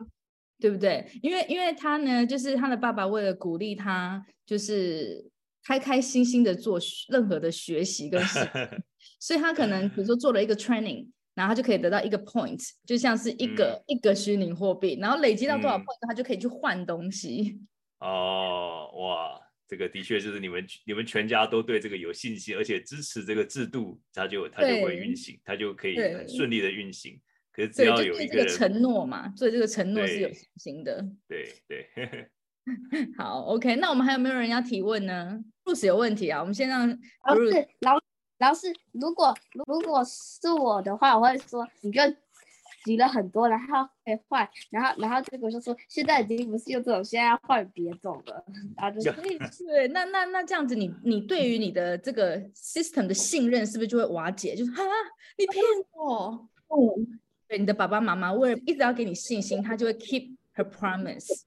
[0.58, 1.06] 对不对？
[1.20, 5.30] 因为因为他呢，就是他的爸爸为了鼓励他，就是
[5.62, 6.80] 开开心心的做
[7.10, 8.38] 任何的学习跟事，
[9.20, 17.60] 所以他可能比如说做了一个 training，然后他就可以得到一个 point，就像是一个一个虚拟货币，然后累积到多少 point，他就可以去换东西。
[17.98, 27.20] 哦，哇，这个的确就是你们你们全家都对这个有信心，而且支持这个制度，他就他就会运行，他就可以很顺利的运行。
[27.52, 31.06] 可是只要有一个承诺嘛，所以这个承诺是有信心的。
[31.28, 31.88] 对对，
[33.16, 35.38] 好，OK，那我们还有没有人要提问呢？
[35.64, 37.98] 不是有问题啊，我们先让老师老
[38.38, 39.34] 老师，如果
[39.66, 42.00] 如果是我的话，我会说你就
[42.84, 48.44] 集了很多，然后可以换，然后然后结果就说现在已经不是用这种，现在要换别种了，
[48.76, 49.10] 然后就
[49.66, 54.54] 对，那那那这样子，你你对于你的这个 system 的信任是不是就会瓦解？
[54.54, 54.82] 就是哈，
[55.38, 57.20] 你骗我，嗯。
[57.48, 61.42] 对你的爸爸妈妈，为了一直要给你信心，他就会 keep her promise。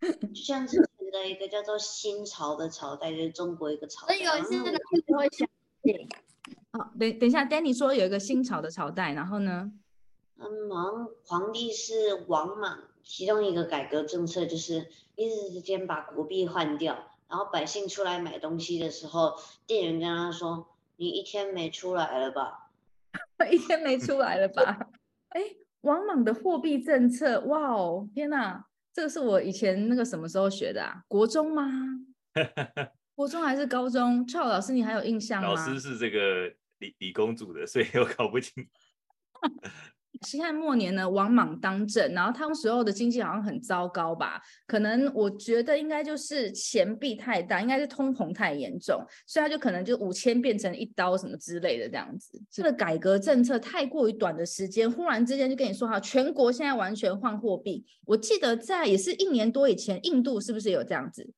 [0.00, 4.14] 就像之前的一个叫做新潮的朝代，就是中国一个朝代。
[4.14, 5.28] 所以有一次真的会会
[5.82, 6.08] 相信。
[6.72, 9.72] 好，等等一下，Danny 说有一个新朝的朝代，然后呢？
[10.38, 16.96] 嗯，王皇帝是王莽，其中一个改革政策就是一时之间把国币换掉，
[17.28, 19.34] 然后百姓出来买东西的时候，
[19.66, 22.70] 店员跟他说：“你一天没出来了吧？
[23.50, 24.88] ”一天没出来了吧？
[25.30, 25.42] 哎，
[25.82, 28.64] 王莽的货币政策，哇哦，天哪，
[28.94, 31.04] 这个是我以前那个什么时候学的啊？
[31.08, 31.64] 国中吗？
[33.20, 34.26] 国中还是高中？
[34.26, 35.48] 赵老师，你还有印象吗？
[35.50, 38.66] 老师是这个李李公主的，所以我搞不清。
[40.26, 44.40] 西汉末年呢，王莽当政，然后他们时候的经济好像很糟糕吧？
[44.66, 52.40] 可能我觉得应该就是钱币太大，应该是通膨太严重，所以他就可能就五千变成一刀什么之类的这样子。
[52.50, 57.84] 这个改革政策太过于短的时间，忽然之间就跟你说哈，全国现在完全换货币。
[58.06, 61.30] 我记得在也是一年多以前，印度是不是有这样子？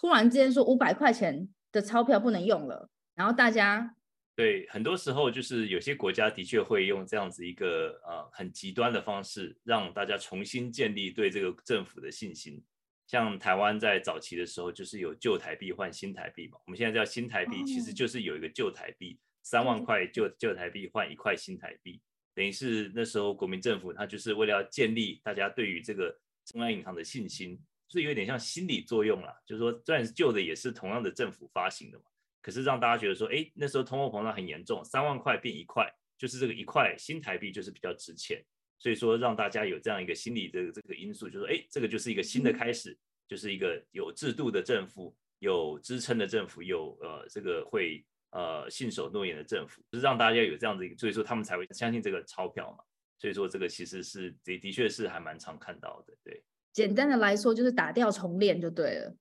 [0.00, 3.94] 忽然之间说五百块钱的钞票不能用了，然后大家。
[4.34, 12.64] 对，很多时候就是有些国家的确会用这样子一个呃很极端的方式，让大家重新建立对这个政府的信心。
[13.06, 22.00] 像台湾在早期的时候，就是有旧台币换新台币嘛，我们现在叫新台币，其实就是有一个旧台币，三万块旧旧台币换一块新台币，
[22.34, 32.04] 等于是那时候国民政府他就是为了要建立大家对于这个中央银行的信心，是有点像心理作用啦，就是说虽然是旧的，也是同样的政府发行的嘛。
[32.42, 38.42] 可是让大家觉得说，哎，那时候通货膨胀很严重，三万块变一块，就是这个一块新台币就是比较值钱，
[38.78, 42.96] 所以说让大家有这样一个心理的这个因素，就说，哎，这个就是一个新的开始，
[43.28, 52.78] 就是一个有制度的政府，有支撑的政府，有呃这个会呃信守诺言的政府，就是让大家有这样的一个，所以说他们才会相信这个钞票嘛。
[53.18, 56.42] 所以说这个其实是的的确是还蛮常看到的，对。
[56.72, 59.14] 简单的来说就是打掉重练就对了。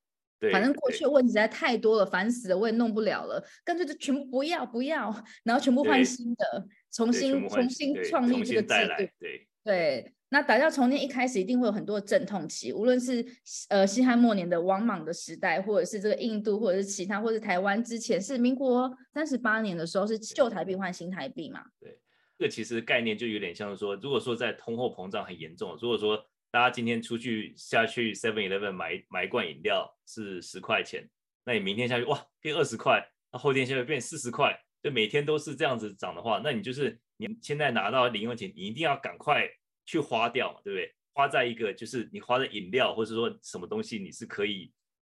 [0.53, 8.93] 反正过去的问题实在太多了，烦死了，我也弄不了了，干脆就全部不要不要，然后全部换新的，重新重新创立这个制度。
[9.19, 13.25] 对对，那打掉重练一开始一定会有很多阵痛期，无论是
[13.67, 21.61] 呃西汉末年的王莽的时代，或者是这个印度，或者是其他，或者台湾之前是民国三十八年的时候是旧台币换新台币嘛？
[21.81, 21.99] 对，
[22.37, 26.17] 这个其实概念就有点像是说，如果说在通货膨胀很严重，如果说
[26.51, 31.07] 大家今天出去下去 Seven Eleven 买买一罐饮料是十块钱，
[31.43, 39.47] 那你明天下去哇变二十块，那后天下去变四十块，就每天都是这样子涨的话，那你就是你现在拿到零用钱，你一定要赶快
[39.85, 40.91] 去花掉嘛，对不对？
[41.13, 44.71] 花在一个就是你花的饮料或者说什么东西你是可以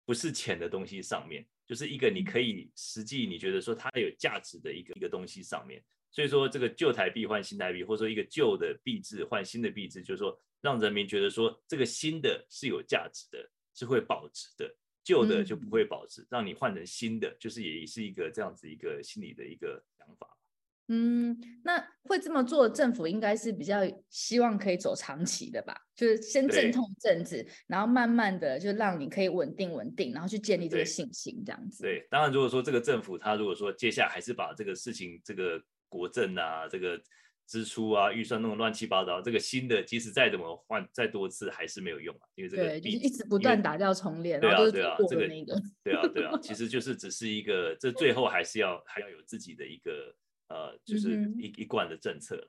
[0.05, 5.83] 不是钱的东西上面，就是一个你可以实际你觉得说它有价值的一个一个东西上面。
[6.13, 20.29] 所以说这个旧台币换新台币，或者说一个旧的币制换新的币制，就是说让人民觉得说这个新的是有价值的，是会保值的，旧的就不会保值，让你换成新的，就是也是一个这样子一个心理的一个想法。
[20.89, 21.35] 嗯，
[21.65, 23.79] 那会这么做，政府应该是比较
[24.11, 25.75] 希望可以走长期的吧？
[25.95, 31.85] 就是先阵痛一阵子，然后慢慢的就让你可以稳定稳定，然后去建立这个信心，这样子。
[31.85, 35.63] 对，当然如果说这个政府他如果说接下来还是把这个事情这个
[35.93, 36.99] 国政啊，这个
[37.47, 50.15] 支出啊，预算弄乱七八糟，这个新的即使再怎么换再多次还是没有用啊，因为这个对，就是一直不断打掉重练，对啊对啊，这个那个，对啊对啊， 其实就是只是一个，这最后还是要还要有自己的一个。
[50.49, 52.47] 呃，就是一一贯的政策了。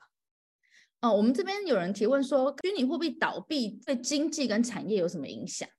[0.99, 5.69] 哦，我们这边有人提问说，虚拟货币倒闭对经济跟产业有什么影响？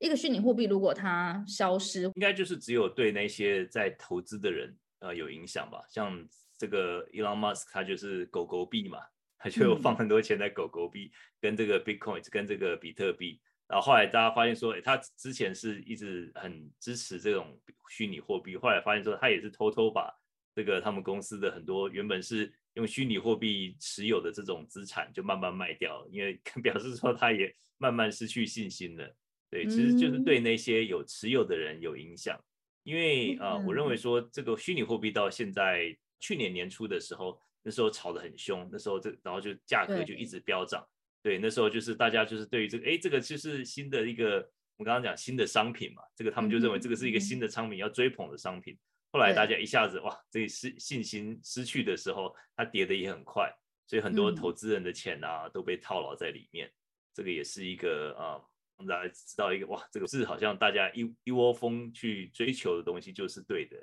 [0.00, 5.84] 一个虚拟货币如果它消失，应该就是只有对那些在投资的人呃有影响吧。
[5.88, 6.12] 像
[6.58, 8.98] 这个 Elon Musk，他就是狗狗币嘛，
[9.38, 13.40] 他就放很多钱在狗狗币跟这个 Bitcoin 跟这个比特币。
[13.68, 17.58] 然后后来大家发现说，他之前是一直很支持这种
[17.90, 20.12] 虚拟货币，后来发现说他也是偷偷把。
[20.54, 29.14] 这个他们公司的很多原本是用虚拟货币持有的这种资产，就慢慢卖掉，因为 表示说他也慢慢失去信心了。
[29.48, 32.36] 对，其实就是对那些有持有的人有影响。
[32.82, 40.86] 因为啊，我认为说这个虚拟货币到现在去年年初的时候，那时候炒得很凶，那时候这然后就价格就一直飙涨。
[41.22, 48.78] 对，那时候就是大家就是对于这个，哎，这个就是新的一个我刚刚讲新的商品嘛，这个他们就认为这个是一个新的商品要追捧的商品。
[49.10, 53.50] 后来大家一下子哇，这失信心失去的时候，它跌的也很快，
[53.86, 56.70] 所以很多投资人的钱啊都被套牢在里面。
[57.14, 58.40] 这个也是一个啊，
[58.76, 63.76] 让大家知道一个哇，这个是好像大家一一窝蜂去追求的东西就是对的。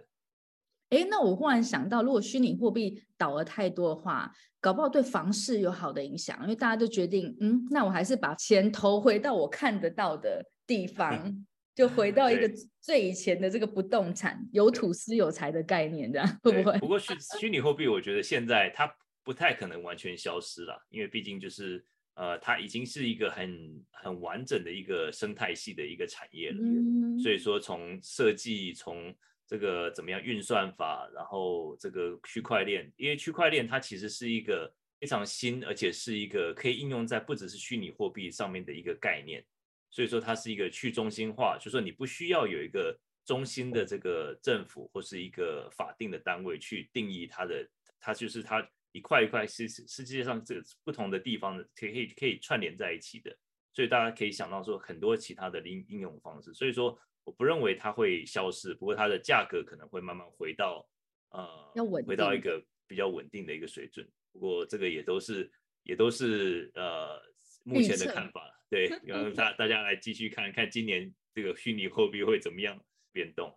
[0.89, 4.31] 哎，那我忽然想到，如果虚拟货币倒了太多的话，
[4.61, 11.45] 搞不好对房市有好的影响，因为大家就决定，嗯，那我还是把钱投回到我看得到的地方。
[11.75, 16.79] 就回到一个最以前的这个不动产有土司有财的概念，这样会不会？
[16.79, 18.89] 不过虚 虚拟货币，我觉得现在它
[19.25, 26.57] 不太可能完全消失了，因为毕竟就是呃，它已经是一个很很完整的一个生态系的一个产业了。
[26.61, 29.13] 嗯，所以说从设计，从
[29.47, 39.45] 这个怎么样运算法，然后这个区块链，因为区块链它其实是一个非常新，而且是一个可以应用在不只是虚拟货币上面的一个概念。
[39.91, 47.65] 所以说它是一个去中心化，就说你不需要有一个中心的这个政府或是一个法定的单位去定义它的，
[47.99, 53.33] 它就是它一块一块是世界上这个不同的地方的可以可以串联在一起的，
[53.73, 56.53] 所以大家可以想到说很多其他的应应用方式。
[56.53, 60.87] 所以说我不认为它会消失，不过它的价格可能会慢慢回到
[61.31, 61.45] 呃
[61.75, 64.07] 要稳回到一个比较稳定的一个水准。
[64.31, 65.51] 不过这个也都是
[65.83, 67.19] 也都是呃
[67.63, 68.49] 目前的看法。
[68.69, 72.79] 对， 然后大大家来继续看看今年这个虚拟货币会怎么样
[73.11, 73.53] 变动。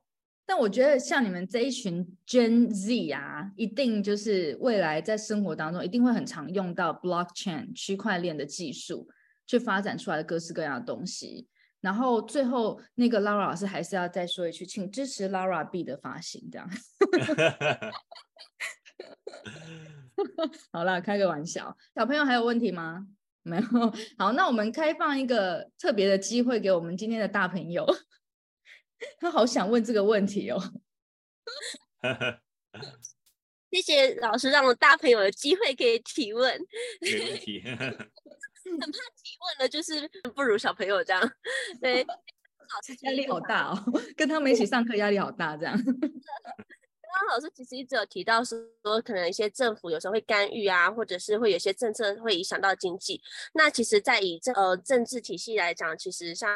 [0.46, 9.06] 但我觉得像你们这一群 Gen Z 啊，一定就是未来在生活当中一定会很常用到 blockchain 区块链的技术
[9.46, 11.46] 去发展出来的各式各样的东西。
[11.80, 16.68] 然后最后那个 Lara 老师还是要再说一句，请支持 Lara B 的发型，这样。
[20.72, 21.76] 好了，开个玩笑。
[21.94, 23.06] 小朋友还有问题吗？
[23.44, 23.62] 没有
[24.18, 27.86] 好，那我们开放一个特别的机会给我们今天的大朋友，
[29.20, 30.60] 他好想问这个问题哦。
[33.70, 36.60] 谢谢老师，让我大朋友有机会可以提问。
[37.00, 37.62] 没问题。
[38.70, 41.32] 很怕提问的，就是不如小朋友这样。
[41.80, 45.74] 对，老师压力好大哦，跟他们一起上课压力好大，这样。
[47.10, 48.58] 刚刚老师其实一直有提到说，
[49.02, 53.20] 可能一些政府有时候会干预啊，或者是会有些政策会影响到经济。
[53.54, 56.48] 那其实，在以政呃政治体系来讲，其实像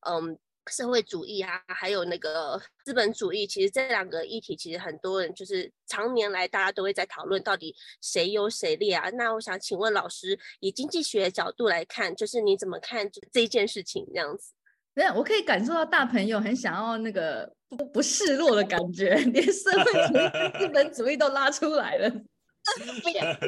[0.00, 0.36] 嗯
[0.70, 9.10] 社会主义啊，还有那个资本主义，其实这两个议题，其实很多人就是常年来大家都会在讨论到底谁优谁劣啊。
[9.10, 14.52] 那我想请问老师，以经济学角度来看，就是你怎么看这件事情这样子？
[14.94, 22.08] 没有，我可以感受到大朋友很想要那个不不示弱的感觉， 连社会主义、资本主义都拉出来了。
[23.04, 23.38] 面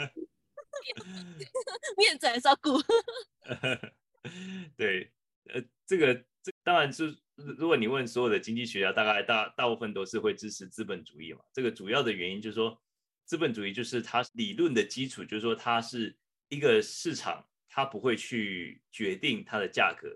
[1.97, 2.79] 面子还是要顾。
[4.77, 5.11] 对，
[5.55, 6.23] 呃，这个这
[6.69, 7.17] 当然是，
[7.57, 11.41] 如果你问所有的经济学家，大概大大部分都是会支持资本主义嘛。
[11.51, 12.79] 这个主要的原因就是说，
[13.25, 16.15] 资本主义就是它理论的基础，就是说它是
[16.51, 20.15] 一个市场，它不会去决定它的价格。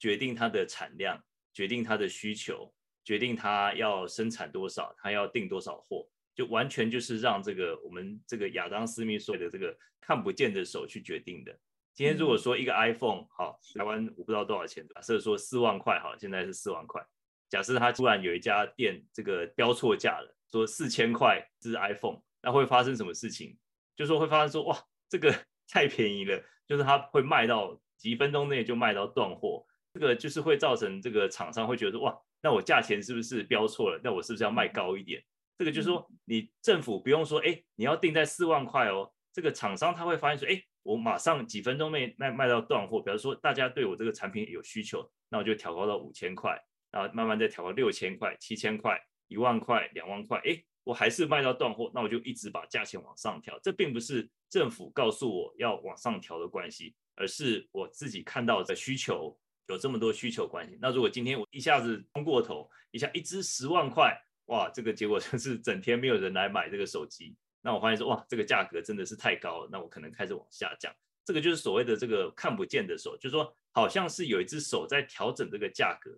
[0.00, 1.22] 决定它的产量，
[1.52, 2.74] 决定它的需求，
[3.04, 11.56] 决定它要生产多少，它要订多少货，就完全就是让这个我们这个亚当斯密说的这个看不见的手去决定的。
[11.94, 17.04] 今天如果说一个 iPhone 好，台湾我不知道多少钱，假设说四万块好，现在是四万块。
[17.50, 23.58] 假设它突然有一家店这个标错价了，说四千块是 iPhone，那会发生什么事情？
[23.94, 25.30] 就说会发生说哇，这个
[25.68, 34.00] 太便宜了，就是它会卖到几分钟内就卖到断货，这个就是会造成这个厂商会觉得说哇，那我价钱是不是标错了？
[34.02, 35.22] 那我是不是要卖高一点？
[35.58, 40.64] 这个就是说你政府不用说，哎，你要定在四万块哦，这个厂商他会发现说，哎。
[40.82, 46.60] 我马上几分钟内卖卖到断货，比如说大家对我这个产品有需求，那我就调高到五千块，
[46.90, 53.58] 然后慢慢再调到六千块、七千块、一万块、两万块，哎，我还是卖到断货，那我就一直把价钱往上调。
[53.62, 60.76] 这并不是政府告诉我要往上调的关系，而是我自己看到的需求有这么多需求关系。
[60.80, 64.14] 那如果今天我一下子冲过头，一下一支十万块，
[64.46, 67.36] 哇，这个结果就是整天没有人来买这个手机。
[67.62, 70.92] 那我发现说，哇，这个价格真的是太高了，那我可能开始往下降。
[71.24, 76.10] 这个就是所谓的这个看不见的手，就是说好像是有一只手在调整这个价格，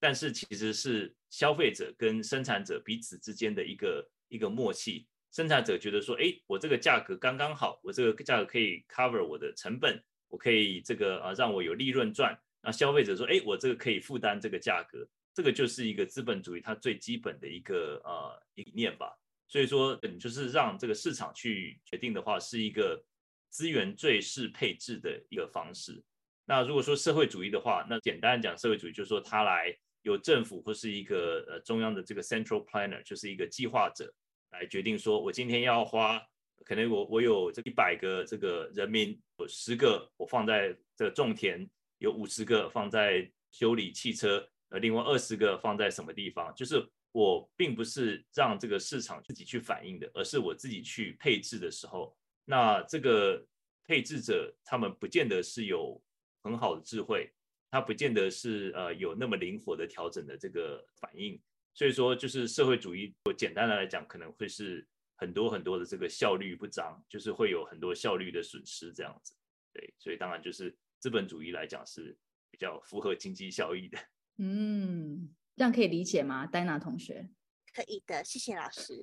[0.00, 5.06] 但是其实是消费者跟生产者彼此之间的一个一个默契。
[5.30, 12.34] 生产者觉得说，哎，我这个价格刚刚好，我这个价格可以 cover 我的成本，我可以这个啊让我有利润赚。
[12.62, 19.14] 那消费者说，哎，我这个可以负担这个价格，这个就是一个资本主义它最基本的一个呃理念吧。
[19.48, 23.00] 所以说，你就是让这个市场去决定的话，是一个
[23.48, 26.02] 资源最适配置的一个方式。
[26.44, 29.72] 那如果说社会主义的话，那简单讲，社会主义就是说，它来
[30.02, 34.12] 由政府或是一个呃中央的这个 central planner，就是一个计划者
[34.50, 36.20] 来决定，说我今天要花，
[36.64, 41.68] 可能我我有这一百个这个人民，有十个我放在这种田，
[41.98, 46.84] 有五十个放在修理汽车，呃，另外二十个放在什么地方，就是。
[47.16, 52.14] 我并不是让这个市场自己去反应的，而是我自己去配置的时候，
[52.44, 53.42] 那这个
[53.86, 55.98] 配置者他们不见得是有
[56.42, 57.32] 很好的智慧，
[57.70, 61.40] 他不见得是呃有那么灵活的调整的这个反应，
[61.72, 69.32] 所以说就是社会主义，我简单的来讲，可能会是很多很多的这个效率不彰，就是会有很多效率的损失这样子，
[69.72, 72.14] 对，所以当然就是资本主义来讲是
[72.50, 73.98] 比较符合经济效益的，
[74.36, 75.34] 嗯。
[75.56, 77.28] 这样可以理解吗，戴娜同学？
[77.74, 78.94] 可以的，谢谢老师。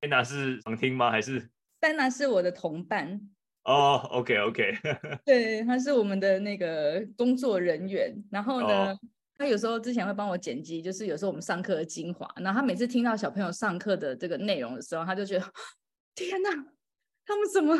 [0.00, 1.10] 戴娜是常听吗？
[1.10, 3.20] 还是戴娜是我的同伴？
[3.64, 4.74] 哦，OK OK。
[5.24, 8.14] 对，他是我们的那个工作人员。
[8.30, 8.96] 然后呢，
[9.36, 12.30] 他有时候之前会帮我剪辑，就是有时候我们上课的精华。
[12.36, 15.52] 然后他每次听到小朋友上课的这个内容的时候，他就觉得
[16.14, 16.50] 天哪！
[17.26, 17.76] 他们怎么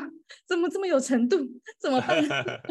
[0.46, 1.38] 怎么这么有程度？
[1.80, 2.20] 怎么办？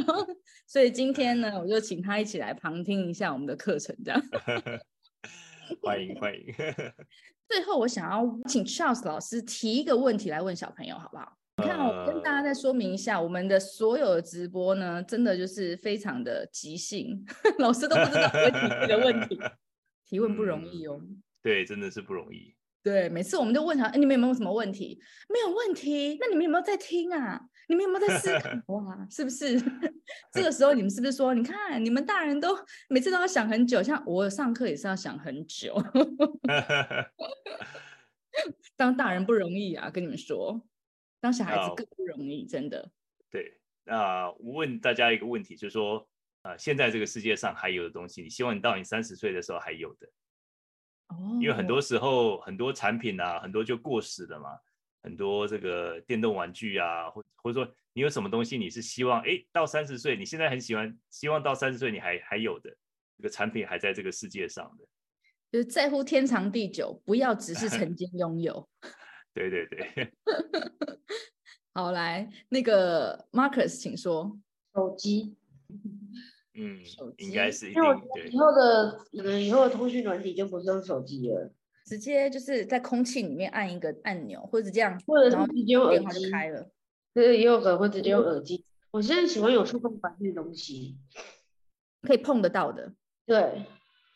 [0.67, 4.21] 所以今天呢，我就请他一起来旁听一下我们的课程，这样。
[5.81, 6.53] 欢 迎欢迎。
[7.47, 11.37] 最后，我想要请 Charles 老师提一个问题来问小朋友，好不好？
[11.57, 17.23] 你看，我跟大家再说明一下，我们的所有的直播呢，真的就是非常的即兴，
[17.59, 19.39] 老师都不知道会提这个问题，
[20.05, 20.99] 提问不容易哦。
[21.41, 22.54] 对，真的是不容易。
[22.85, 25.01] 对，每次我们都问他，哎，你们有没有什么问题？
[25.27, 27.41] 没有问题，那你们有没有在听啊？
[27.67, 29.07] 你们有没有在思考 啊？
[29.09, 29.59] 是不是？
[30.31, 32.55] 这个时候你们是不是说，你看你们大人都
[32.87, 35.75] 每次都要想很久，像我上课也是要想很久。
[38.77, 40.61] 当大人不容易啊，跟你们说，
[41.19, 42.91] 当小孩子更不容易，真的。
[43.31, 46.07] 对，那我问大家一个问题，就是说，
[46.43, 50.07] 呃，现在这个世界上还有的东西，你希望你到你三十岁的时候还有的？
[51.07, 54.49] 哦，因为很多时候很多产品啊，很多就过时了嘛。
[55.03, 62.75] 很多这个电动玩具啊，或或者说你有什么东西，你是希望哎到三十岁，你现在很喜欢，希望到三十岁你还还有的
[63.15, 64.85] 这个产品还在这个世界上的，
[65.51, 68.67] 就是在乎天长地久，不要只是 曾经拥有。
[69.31, 70.11] 对 对对。
[71.71, 74.35] 好，来那个 Marcus，请说。
[74.73, 75.37] 手机。
[76.57, 76.79] 嗯，
[77.17, 77.83] 应该是一定
[78.13, 78.29] 对。
[78.29, 81.51] 以后的可能以后的通讯软体就不是用手机了，
[81.85, 86.69] 直接就是在空气里面按一个按钮，或者这样，或者是直接用耳机开了。
[87.13, 88.63] 对，也有可能会直接用耳机。
[88.91, 90.97] 我现在喜欢有触控板的东西，
[92.01, 92.93] 可以碰得到的。
[93.25, 93.65] 对，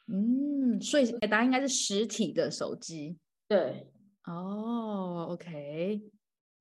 [0.08, 3.18] 嗯，所以答案应该是实体的手机。
[3.48, 3.88] 对，
[4.26, 6.02] 哦，OK，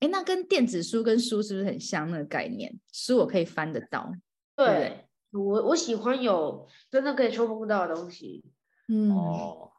[0.01, 2.76] 哎，那跟电子书跟书是不是很像那个概念？
[2.93, 4.12] 书我可以翻得到。
[4.57, 5.05] 对。
[5.39, 8.45] 我我喜欢有真的可以触碰到的东西。
[8.89, 9.70] 嗯哦，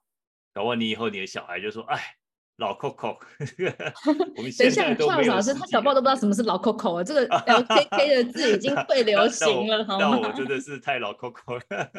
[0.53, 1.99] 搞完你以后，你的小孩就说：“哎，
[2.57, 3.17] 老 Coco，
[4.37, 10.33] 我们等一下在都没有，Charles 老师他小报都不知道什么是老 Coco 啊，这个 LKK 的字已经退流 行了，好吗那我那我？
[10.33, 11.89] 真的是太老 Coco 了。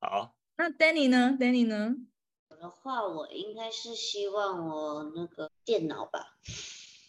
[0.00, 1.94] 好，那 Danny 呢？Danny 呢？
[2.48, 6.36] 我的话，我应该是希望我那个电脑吧，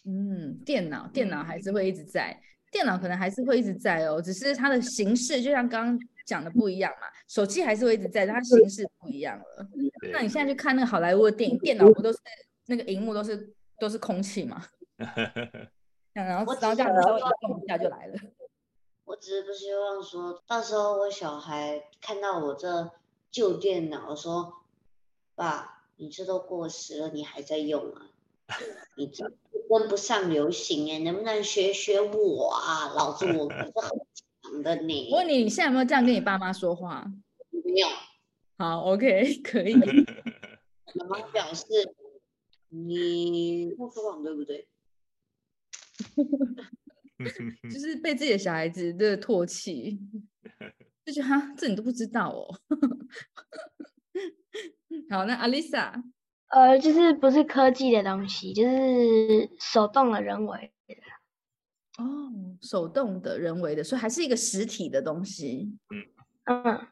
[0.04, 2.40] 嗯，电脑电脑还是会一直在，
[2.74, 7.06] 电脑可能还是会一直在哦，只是它的形式就像刚刚讲的不一样嘛。
[7.28, 9.68] 手机还是会一直在，但它形式不一样了。
[10.12, 12.18] 那你现在去看那个好莱坞的电影，电脑不都是
[12.66, 14.60] 那个荧幕都是都是空气嘛？
[16.12, 18.14] 然后我然后这样子稍微移动一下就来了。
[19.04, 22.90] 我只是不希望说到时候我小孩看到我这
[23.30, 24.52] 旧电脑说，
[25.36, 28.10] 爸，你这都过时了，你还在用啊？
[28.96, 29.24] 你这
[29.68, 32.88] 跟不上流行哎，能不能学学我啊？
[32.94, 35.10] 老子我可是很强的你。
[35.10, 37.04] 我问你，你现在有没有这样跟你爸妈说话？
[37.50, 37.88] 没有，
[38.58, 39.74] 好，OK， 可以。
[39.74, 41.64] 妈妈表示
[42.68, 44.68] 你不说谎对不对？
[47.70, 49.98] 就是被自己的小孩子的唾弃，
[51.06, 52.60] 就觉得哈，这你都不知道哦。
[55.10, 56.02] 好，那 Alisa，
[56.54, 60.94] 呃，就是不是科技的东西，就是手动的人为的。
[61.98, 62.30] 哦，
[62.62, 65.76] 手动的、人为的，所以还是一个实体的东西。
[66.44, 66.86] 嗯，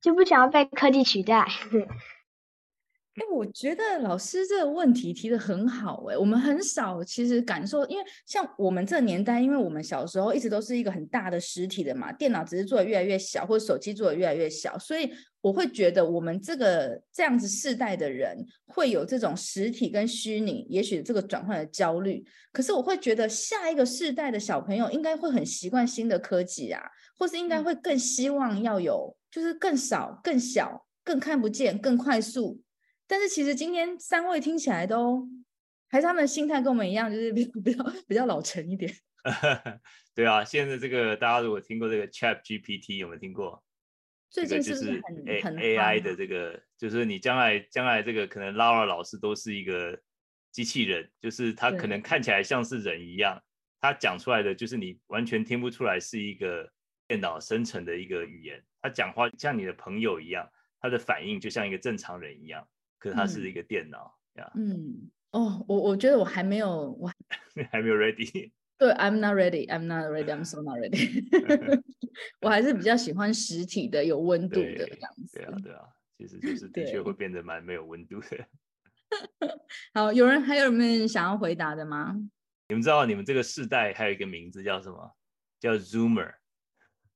[0.00, 1.48] 就不想要被科技取代。
[3.20, 15.12] 哎，我觉得老师这个问题提的很好哎，我们很少其实感受，因为像我们这个年代，因为我们小时候一直都是一个很大的实体的嘛，电脑只是做的越来越小，或者手机做的越来越小，所以
[15.42, 22.24] 我会觉得我们这个这样子世代的人会有这种实体跟虚拟，也许这个转换的焦虑。
[22.52, 26.80] 可是我会觉得下一个世代的小朋友应该会很习惯新的科技啊，
[27.18, 32.62] 或是应该会更希望要有，就是更少、更小、更看不见、更快速。
[33.10, 35.28] 但是其实今天三位听起来都
[35.88, 38.94] 还是他们的心态跟我们一样，就是比 比较比较老成一点。
[40.14, 43.64] 对啊，现在这个大家如果听过这个 Chat GPT 有没有听过？
[44.30, 50.00] 最近就是是不是很很 AI 的这个，就是你将来将来这个可能 Laura 老师都是一个
[50.52, 53.42] 机器人，就是他可能看起来像是人一样，
[53.80, 56.70] 他讲出来的就是你完全听不出来是一个
[57.08, 60.48] 电脑生成的一个语言，他讲话像你的朋友一样，
[60.80, 62.68] 他的反应就像一个正常人一样，
[63.00, 68.52] 可是它是嗯一个电脑呀，嗯，哦，我我觉得我还没有，我还 还没有 ready。
[68.78, 71.24] 对，I'm not ready, I'm not ready, I'm so not ready。
[72.40, 75.38] 我还是比较喜欢实体的、有温度的样子。
[75.38, 75.82] 对啊，对啊，
[76.16, 78.46] 其实就是的确对会变得蛮没有温度的。
[79.92, 82.16] 好，有人还有没有人想要回答的吗
[82.68, 85.16] 你们知道你们这个世代还有一个名字叫什么？
[85.58, 86.34] 叫 Zoomer。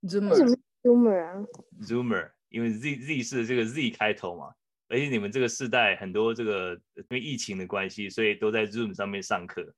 [0.02, 1.46] ？Zoomer，Zoomer 啊
[1.80, 4.52] ，Zoomer，因为 Z Z 是这个 Z 开头嘛，
[4.94, 9.74] 而且你们这个世代很多这个因为疫情的关系，所以都在 Zoom 上面上课，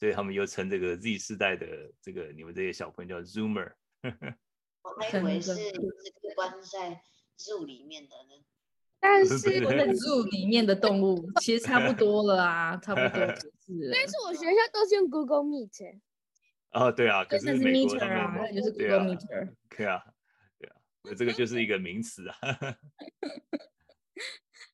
[0.00, 1.66] 所以他们又称这个 Z 世代的
[2.02, 3.72] 这个你们这些小朋友叫 Zoomer。
[4.82, 5.52] 我还以为是
[6.34, 7.00] 关在
[7.38, 8.44] zoo 里面的呢。
[8.98, 13.90] 但是是我在 Zoo 里面的动物其实差不多了啊，差不多就是。
[13.92, 16.00] 但是我学校都是用 Google Meet，欸
[16.72, 19.54] 哦，对啊，可是，那是是美国他 Meter 啊，们那就是对 Google 啊 Meter。
[19.68, 20.04] 对啊，
[20.58, 22.36] 对啊，那这个就是一个名词啊。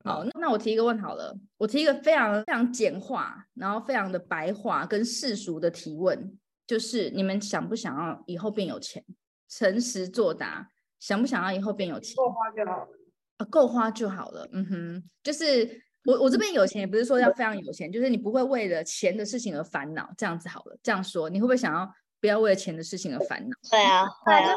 [0.04, 9.04] 好，那那我提一个问好了，我提一个非常非常简化，然后非常的白话跟世俗的提问，就是你们想不想要以后变有钱？
[9.48, 10.68] 诚实作答，
[10.98, 12.16] 想不想要以后变有钱？
[12.16, 12.88] 够花就好了。
[13.36, 14.48] 啊，够花就好了。
[14.52, 20.76] 嗯哼，就是我我这边有钱，也不是说要非常有钱，就是你不会为了钱的事情而烦恼，这样子好了。
[20.82, 21.88] 这样说，你会不会想要
[22.20, 23.56] 不要为了钱的事情而烦恼？
[23.70, 24.54] 对啊，对啊，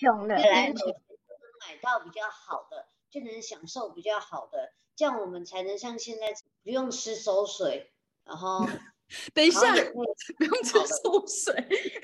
[0.00, 6.32] 穷的未来有买到比较好的，就能享受比较好的，这样我们才能像现在
[6.62, 7.90] 不用吃馊水，
[8.24, 8.66] 然后
[9.34, 11.98] 等一下，不用吃馊水，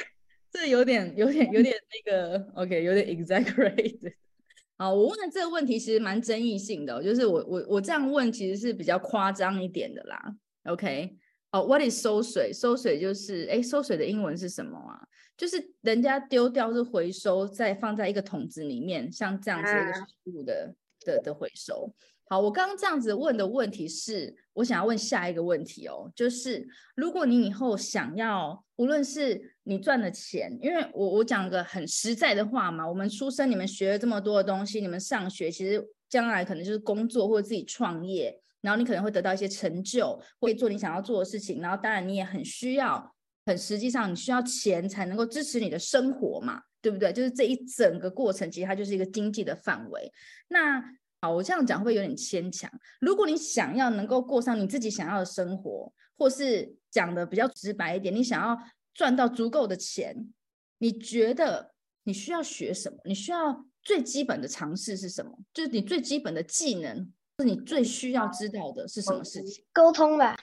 [0.51, 4.15] 这有点有点有点那个，OK，有点 exaggerate。
[4.79, 10.37] 好，我问的这个问题其实蛮争议性的哦、就是我我我这样问其实是比较夸张一点的啦。
[10.65, 11.17] OK，
[11.53, 12.53] 哦、w h a t is 收水？
[12.53, 15.01] 收水就是，哎，收水的英文是什么啊？
[15.37, 20.75] 就是人家丢掉是回收，再放在一个桶子里面，像这样子一个啊食物的
[21.07, 21.95] 的的回收。
[22.29, 47.13] 好，我刚刚这样子问的问题是，我想要问下一个问题哦，就是如果你以后想要，无论是你赚的钱，因为我我讲个很实在的话嘛，我们出生你们学了这么多的东西，你们上学其实将来可能就是工作或者自己创业，然后你可能会得到一些成就，会做你想要做的事情，然后当然你也很需要，很实际上你需要钱才能够支持你的生活嘛，对不对？
[47.13, 50.09] 就是这一整个过程，其实它就是一个经济的范围。
[50.47, 50.81] 那
[51.21, 52.71] 好，我这样讲会不会有点牵强？
[53.01, 58.57] 如果你想要能够过上你自己想要的生活，或是讲的比较直白一点，你想要
[58.95, 60.33] 赚到足够的钱，
[60.79, 61.73] 你觉得
[62.05, 62.97] 你需要学什么？
[63.05, 65.37] 你需要最基本的尝试是什么？
[65.53, 69.65] 就是你最基本的技能，是你最需要知道的是什么事情？
[69.73, 70.37] 沟通吧。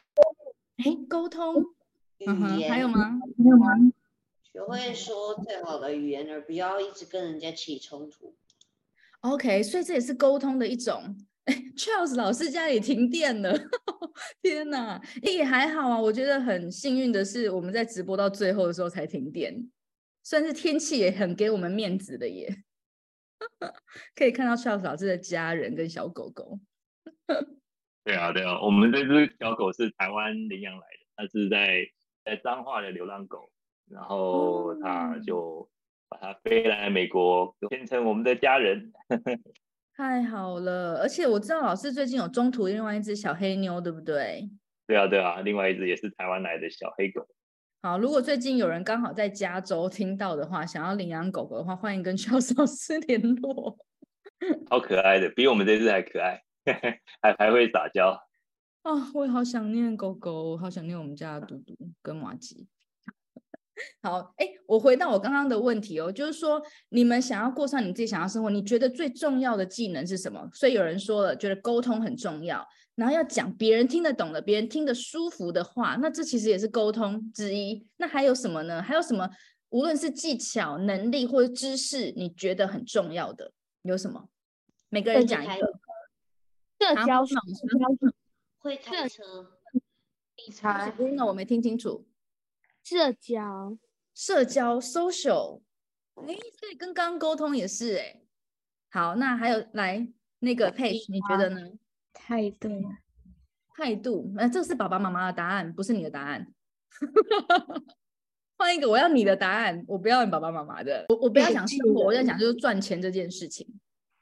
[0.83, 1.63] 哎，沟通。
[2.27, 3.17] 嗯哼，还有吗？
[3.37, 3.67] 还有吗？
[4.53, 8.37] 学会说最好的语言，而不要一直跟人家起冲突。
[9.21, 11.17] OK，所以这也是沟通的一种。
[11.45, 13.51] 哎，Charles 老师家里停电了，
[14.43, 15.01] 天哪！
[15.23, 19.69] 也还好啊，我觉得很幸运的是，我们在直播到最后的时候才停电，
[20.21, 22.63] 算是天气也很给我们面子的耶。
[24.15, 26.59] 可以看到 Charles 老师的家人跟小狗狗。
[28.03, 31.87] 对啊，对啊，我们这只小狗是台湾领养来的，它是在
[32.23, 33.49] 在彰化的流浪狗，
[33.89, 35.69] 然后它就
[36.09, 38.91] 把它飞来美国，变成我们的家人。
[39.95, 44.49] 太好了，而且我知道老师最近有中途另外一只小黑妞，对不对？
[44.87, 47.27] 对啊，对啊，另外一只也是台湾来的小黑狗。
[47.83, 53.77] 好，如果最近有人刚好在加州听到的话，想要领养狗狗的话，欢迎跟 Charles 老师联络。
[54.69, 56.41] 好可爱的，比我们这只还可爱，
[57.21, 58.19] 还还会撒娇。
[58.81, 62.67] 啊、我也好想念狗狗，我好想念我们家的嘟嘟跟马吉。
[64.01, 70.47] 好，哎，我回到我刚刚的问题哦，就是说你们想要过上你自己想要生活，你觉得最重要的技能是什么？
[70.53, 72.65] 所以有人说了，觉得沟通很重要，
[72.95, 77.87] 然后要讲别人听得懂的、别人听得舒服的话，那这其实也是沟通之一。
[77.97, 78.81] 那还有什么呢？
[78.81, 79.29] 还有什么？
[79.69, 83.51] 无论是技巧、能力或者知识，你觉得很重要的
[83.81, 84.29] 有什么？
[84.89, 85.79] 每个人讲一个。
[86.79, 88.13] 社交那我们
[88.57, 89.23] 会开车，
[90.35, 92.05] 理财、那我没听清楚。
[92.83, 93.77] 社交、
[94.13, 95.61] 社交 social，
[96.15, 98.21] 哎，所以跟刚刚沟通也是哎。
[98.91, 100.07] 好，那还有来
[100.39, 101.71] 那个 Page，你觉得呢？
[102.13, 102.69] 态度，
[103.75, 106.47] 态度，那、这是爸爸妈妈的答案，不是你的答案。
[108.55, 111.05] 换一个，我要你的答案，我不要你爸爸妈妈的。
[111.09, 113.67] 我我不要讲生活，我要讲就是赚钱这件事情，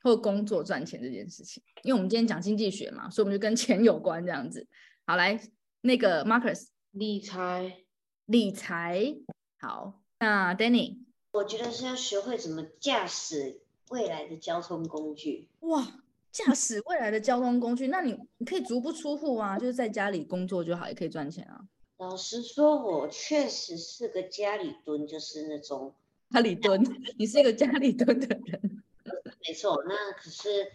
[0.01, 1.62] 或工作赚钱这件事情。
[1.84, 4.66] 因为我们今天讲经济学嘛，所以我们就跟钱有关这样子。
[5.05, 5.38] 好，来
[5.82, 7.84] 那个 Marcus 理财，
[8.26, 9.15] 理财。
[9.59, 10.97] 好，那 Danny
[11.32, 15.47] 我觉得是要学会怎么驾驶未来的交通工具。
[15.61, 16.01] 哇，
[16.32, 21.61] 驾驶未来的交通工具，那你你可以足不出户啊，就是在家里工作就好，也可以赚钱啊。
[21.97, 25.93] 老实说，我确实是个家里蹲，就是那种
[26.32, 26.82] 家里蹲，
[27.17, 28.84] 你是一个家里蹲的人。
[29.47, 29.84] 没错。
[29.88, 30.72] 那可是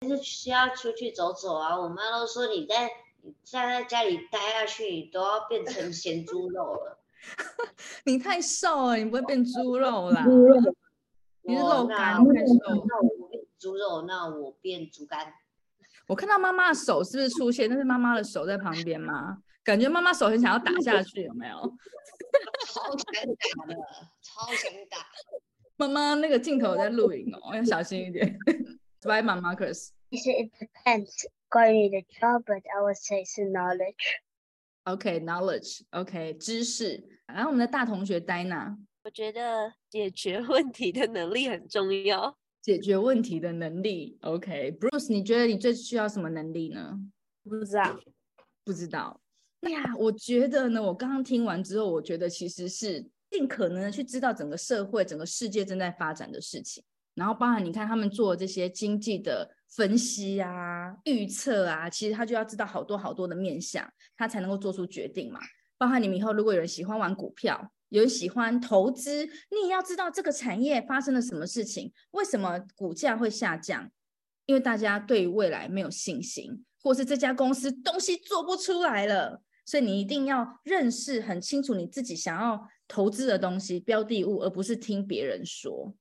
[0.00, 1.78] 就是需要出去走走啊。
[1.78, 2.90] 我妈都说你在
[3.22, 6.98] 你再在家里待下去，你都要变成咸猪肉了。
[8.04, 10.26] 你太瘦了，你不会变猪肉啦。
[11.42, 12.84] 你是肉那干，太瘦。
[12.86, 15.32] 那我变猪肉，那我变猪肝。
[16.08, 17.70] 我看到妈妈的手是不是出现？
[17.70, 19.38] 那是妈妈的手在旁边吗？
[19.64, 21.56] 感觉妈妈手很想要打下去，有没有？
[22.66, 23.76] 超想打的，
[24.20, 24.98] 超想打。
[25.76, 28.36] 妈妈那个镜头有在录影哦，要小心一点。
[29.02, 29.90] Bye, m Marcus。
[30.10, 33.94] it depends 关于的 job，but I would say 是 knowledge。
[34.84, 37.06] OK，knowledge，OK，、知识。
[37.26, 38.74] 然后我们的大同学 Dina，
[39.04, 42.38] 我觉得解决问题的能力很重要。
[42.62, 44.16] 解决问题的能力。
[44.22, 46.98] OK，Bruce，、你觉得你最需要什么能力呢？
[47.44, 48.00] 不知道。
[48.64, 49.20] 不知道。
[49.60, 56.82] 哎呀，我觉得呢，我刚刚听完之后，我觉得其实是尽可能的去知道整个社会、整个世界正在发展的事情，
[57.14, 63.86] 然后包含你看他们做这些经济的分析啊、预测啊，其实他就要知道好多好多的面向，
[64.16, 65.40] 他才能够做出决定嘛。
[65.76, 73.90] 包含你们以后如果有人喜欢玩股票，有人喜欢投资，你也要知道这个产业发生了什么事情，为什么股价会下降，
[74.46, 85.94] 因为大家对未来没有信心，或是这家公司东西做不出来了，所以你一定要认识很清楚你自己想要投资的东西标的物，而不是听别人说，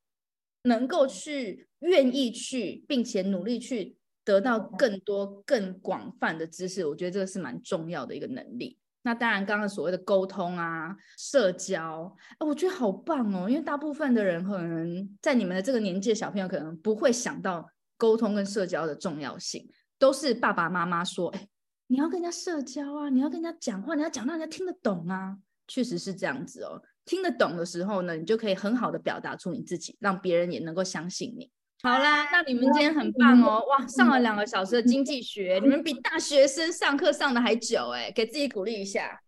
[0.64, 8.78] 能够去愿意去，并且努力去得到更多更广泛的知识，我觉得这个是蛮重要的一个能力。
[9.04, 13.50] 那当然，刚刚所谓的沟通啊、社交，哎，我觉得好棒哦！
[13.50, 21.48] 因为大部分的人可能在你们的这个年纪的小朋友，可能不会想到沟通跟社交的重要性，都是爸爸妈妈说：“哎，
[21.88, 25.36] 你要跟人家社交啊，你要跟人家讲话，你要讲到人家听得懂啊。”
[25.68, 26.80] 确实是这样子哦。
[27.06, 31.50] 听得懂的时候呢，你就可以很好的表达出你自己，让别人也能够相信你。
[31.84, 33.64] 好啦，那你们今天很棒哦！
[33.68, 39.20] 哇，上了两个小时的经济学，你们比大学生上课上的还久哎，给自己鼓励一下，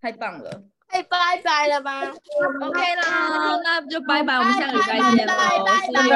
[0.00, 0.64] 太棒了！
[0.88, 2.02] 哎拜拜了吧？
[2.62, 6.08] OK 啦，那就拜拜，我们下个礼拜见喽，拜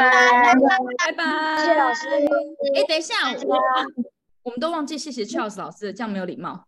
[0.54, 0.54] 拜
[0.98, 2.08] 拜拜，谢谢老师。
[2.74, 3.14] 哎，等一下，
[3.46, 3.58] 我
[4.42, 6.66] 我们都忘记谢谢 Charles 老师了，这样没有礼貌。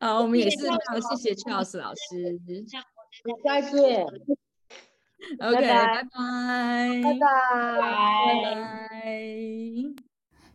[0.00, 2.40] 好，我们也是非常谢谢 Charles 老师。
[3.44, 4.06] 再见。
[5.38, 7.28] OK，拜拜拜拜，拜拜。
[8.32, 9.04] 拜拜。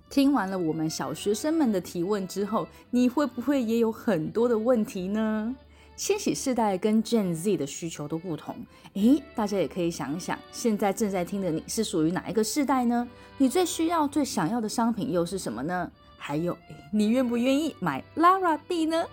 [0.10, 5.56] 听完了我们小学生们的提问之后，你会不会也有很多的问题呢？
[5.96, 8.56] 千禧世代跟 Gen Z 的需求都不同，
[8.96, 13.08] 诶，大家也可以想一想，现在正在听的你是属于哪一个世代呢？
[13.38, 15.92] 你最需要、最想要的商品又是什么呢？
[16.28, 16.58] 还有，
[16.92, 19.06] 你愿不愿意买 Lara 币呢？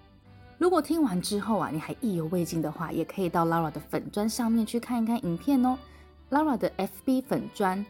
[0.56, 5.76] 如果听完之后啊，你还意犹未尽的话，也可以到 Lara 的粉砖上面去看一看影片哦。
[6.30, 7.84] Lara 的 FB 粉砖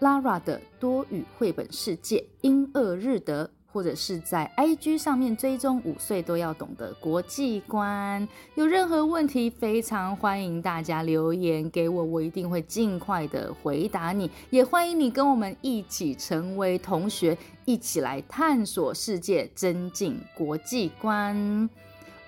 [0.00, 8.26] ，Lara 的多语绘本世界英俄日德，或者是在 IG 上面追踪五岁都要懂的国际观。
[8.54, 14.30] 有任何问题，非常欢迎大家留言给我，我一定会尽快的回答你。
[14.50, 21.68] 也欢迎你跟我们一起成为同学，一起来探索世界，增进国际观。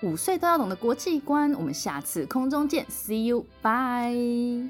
[0.01, 4.69] 五岁都要懂的国际观，我们下次空中见，See you，bye。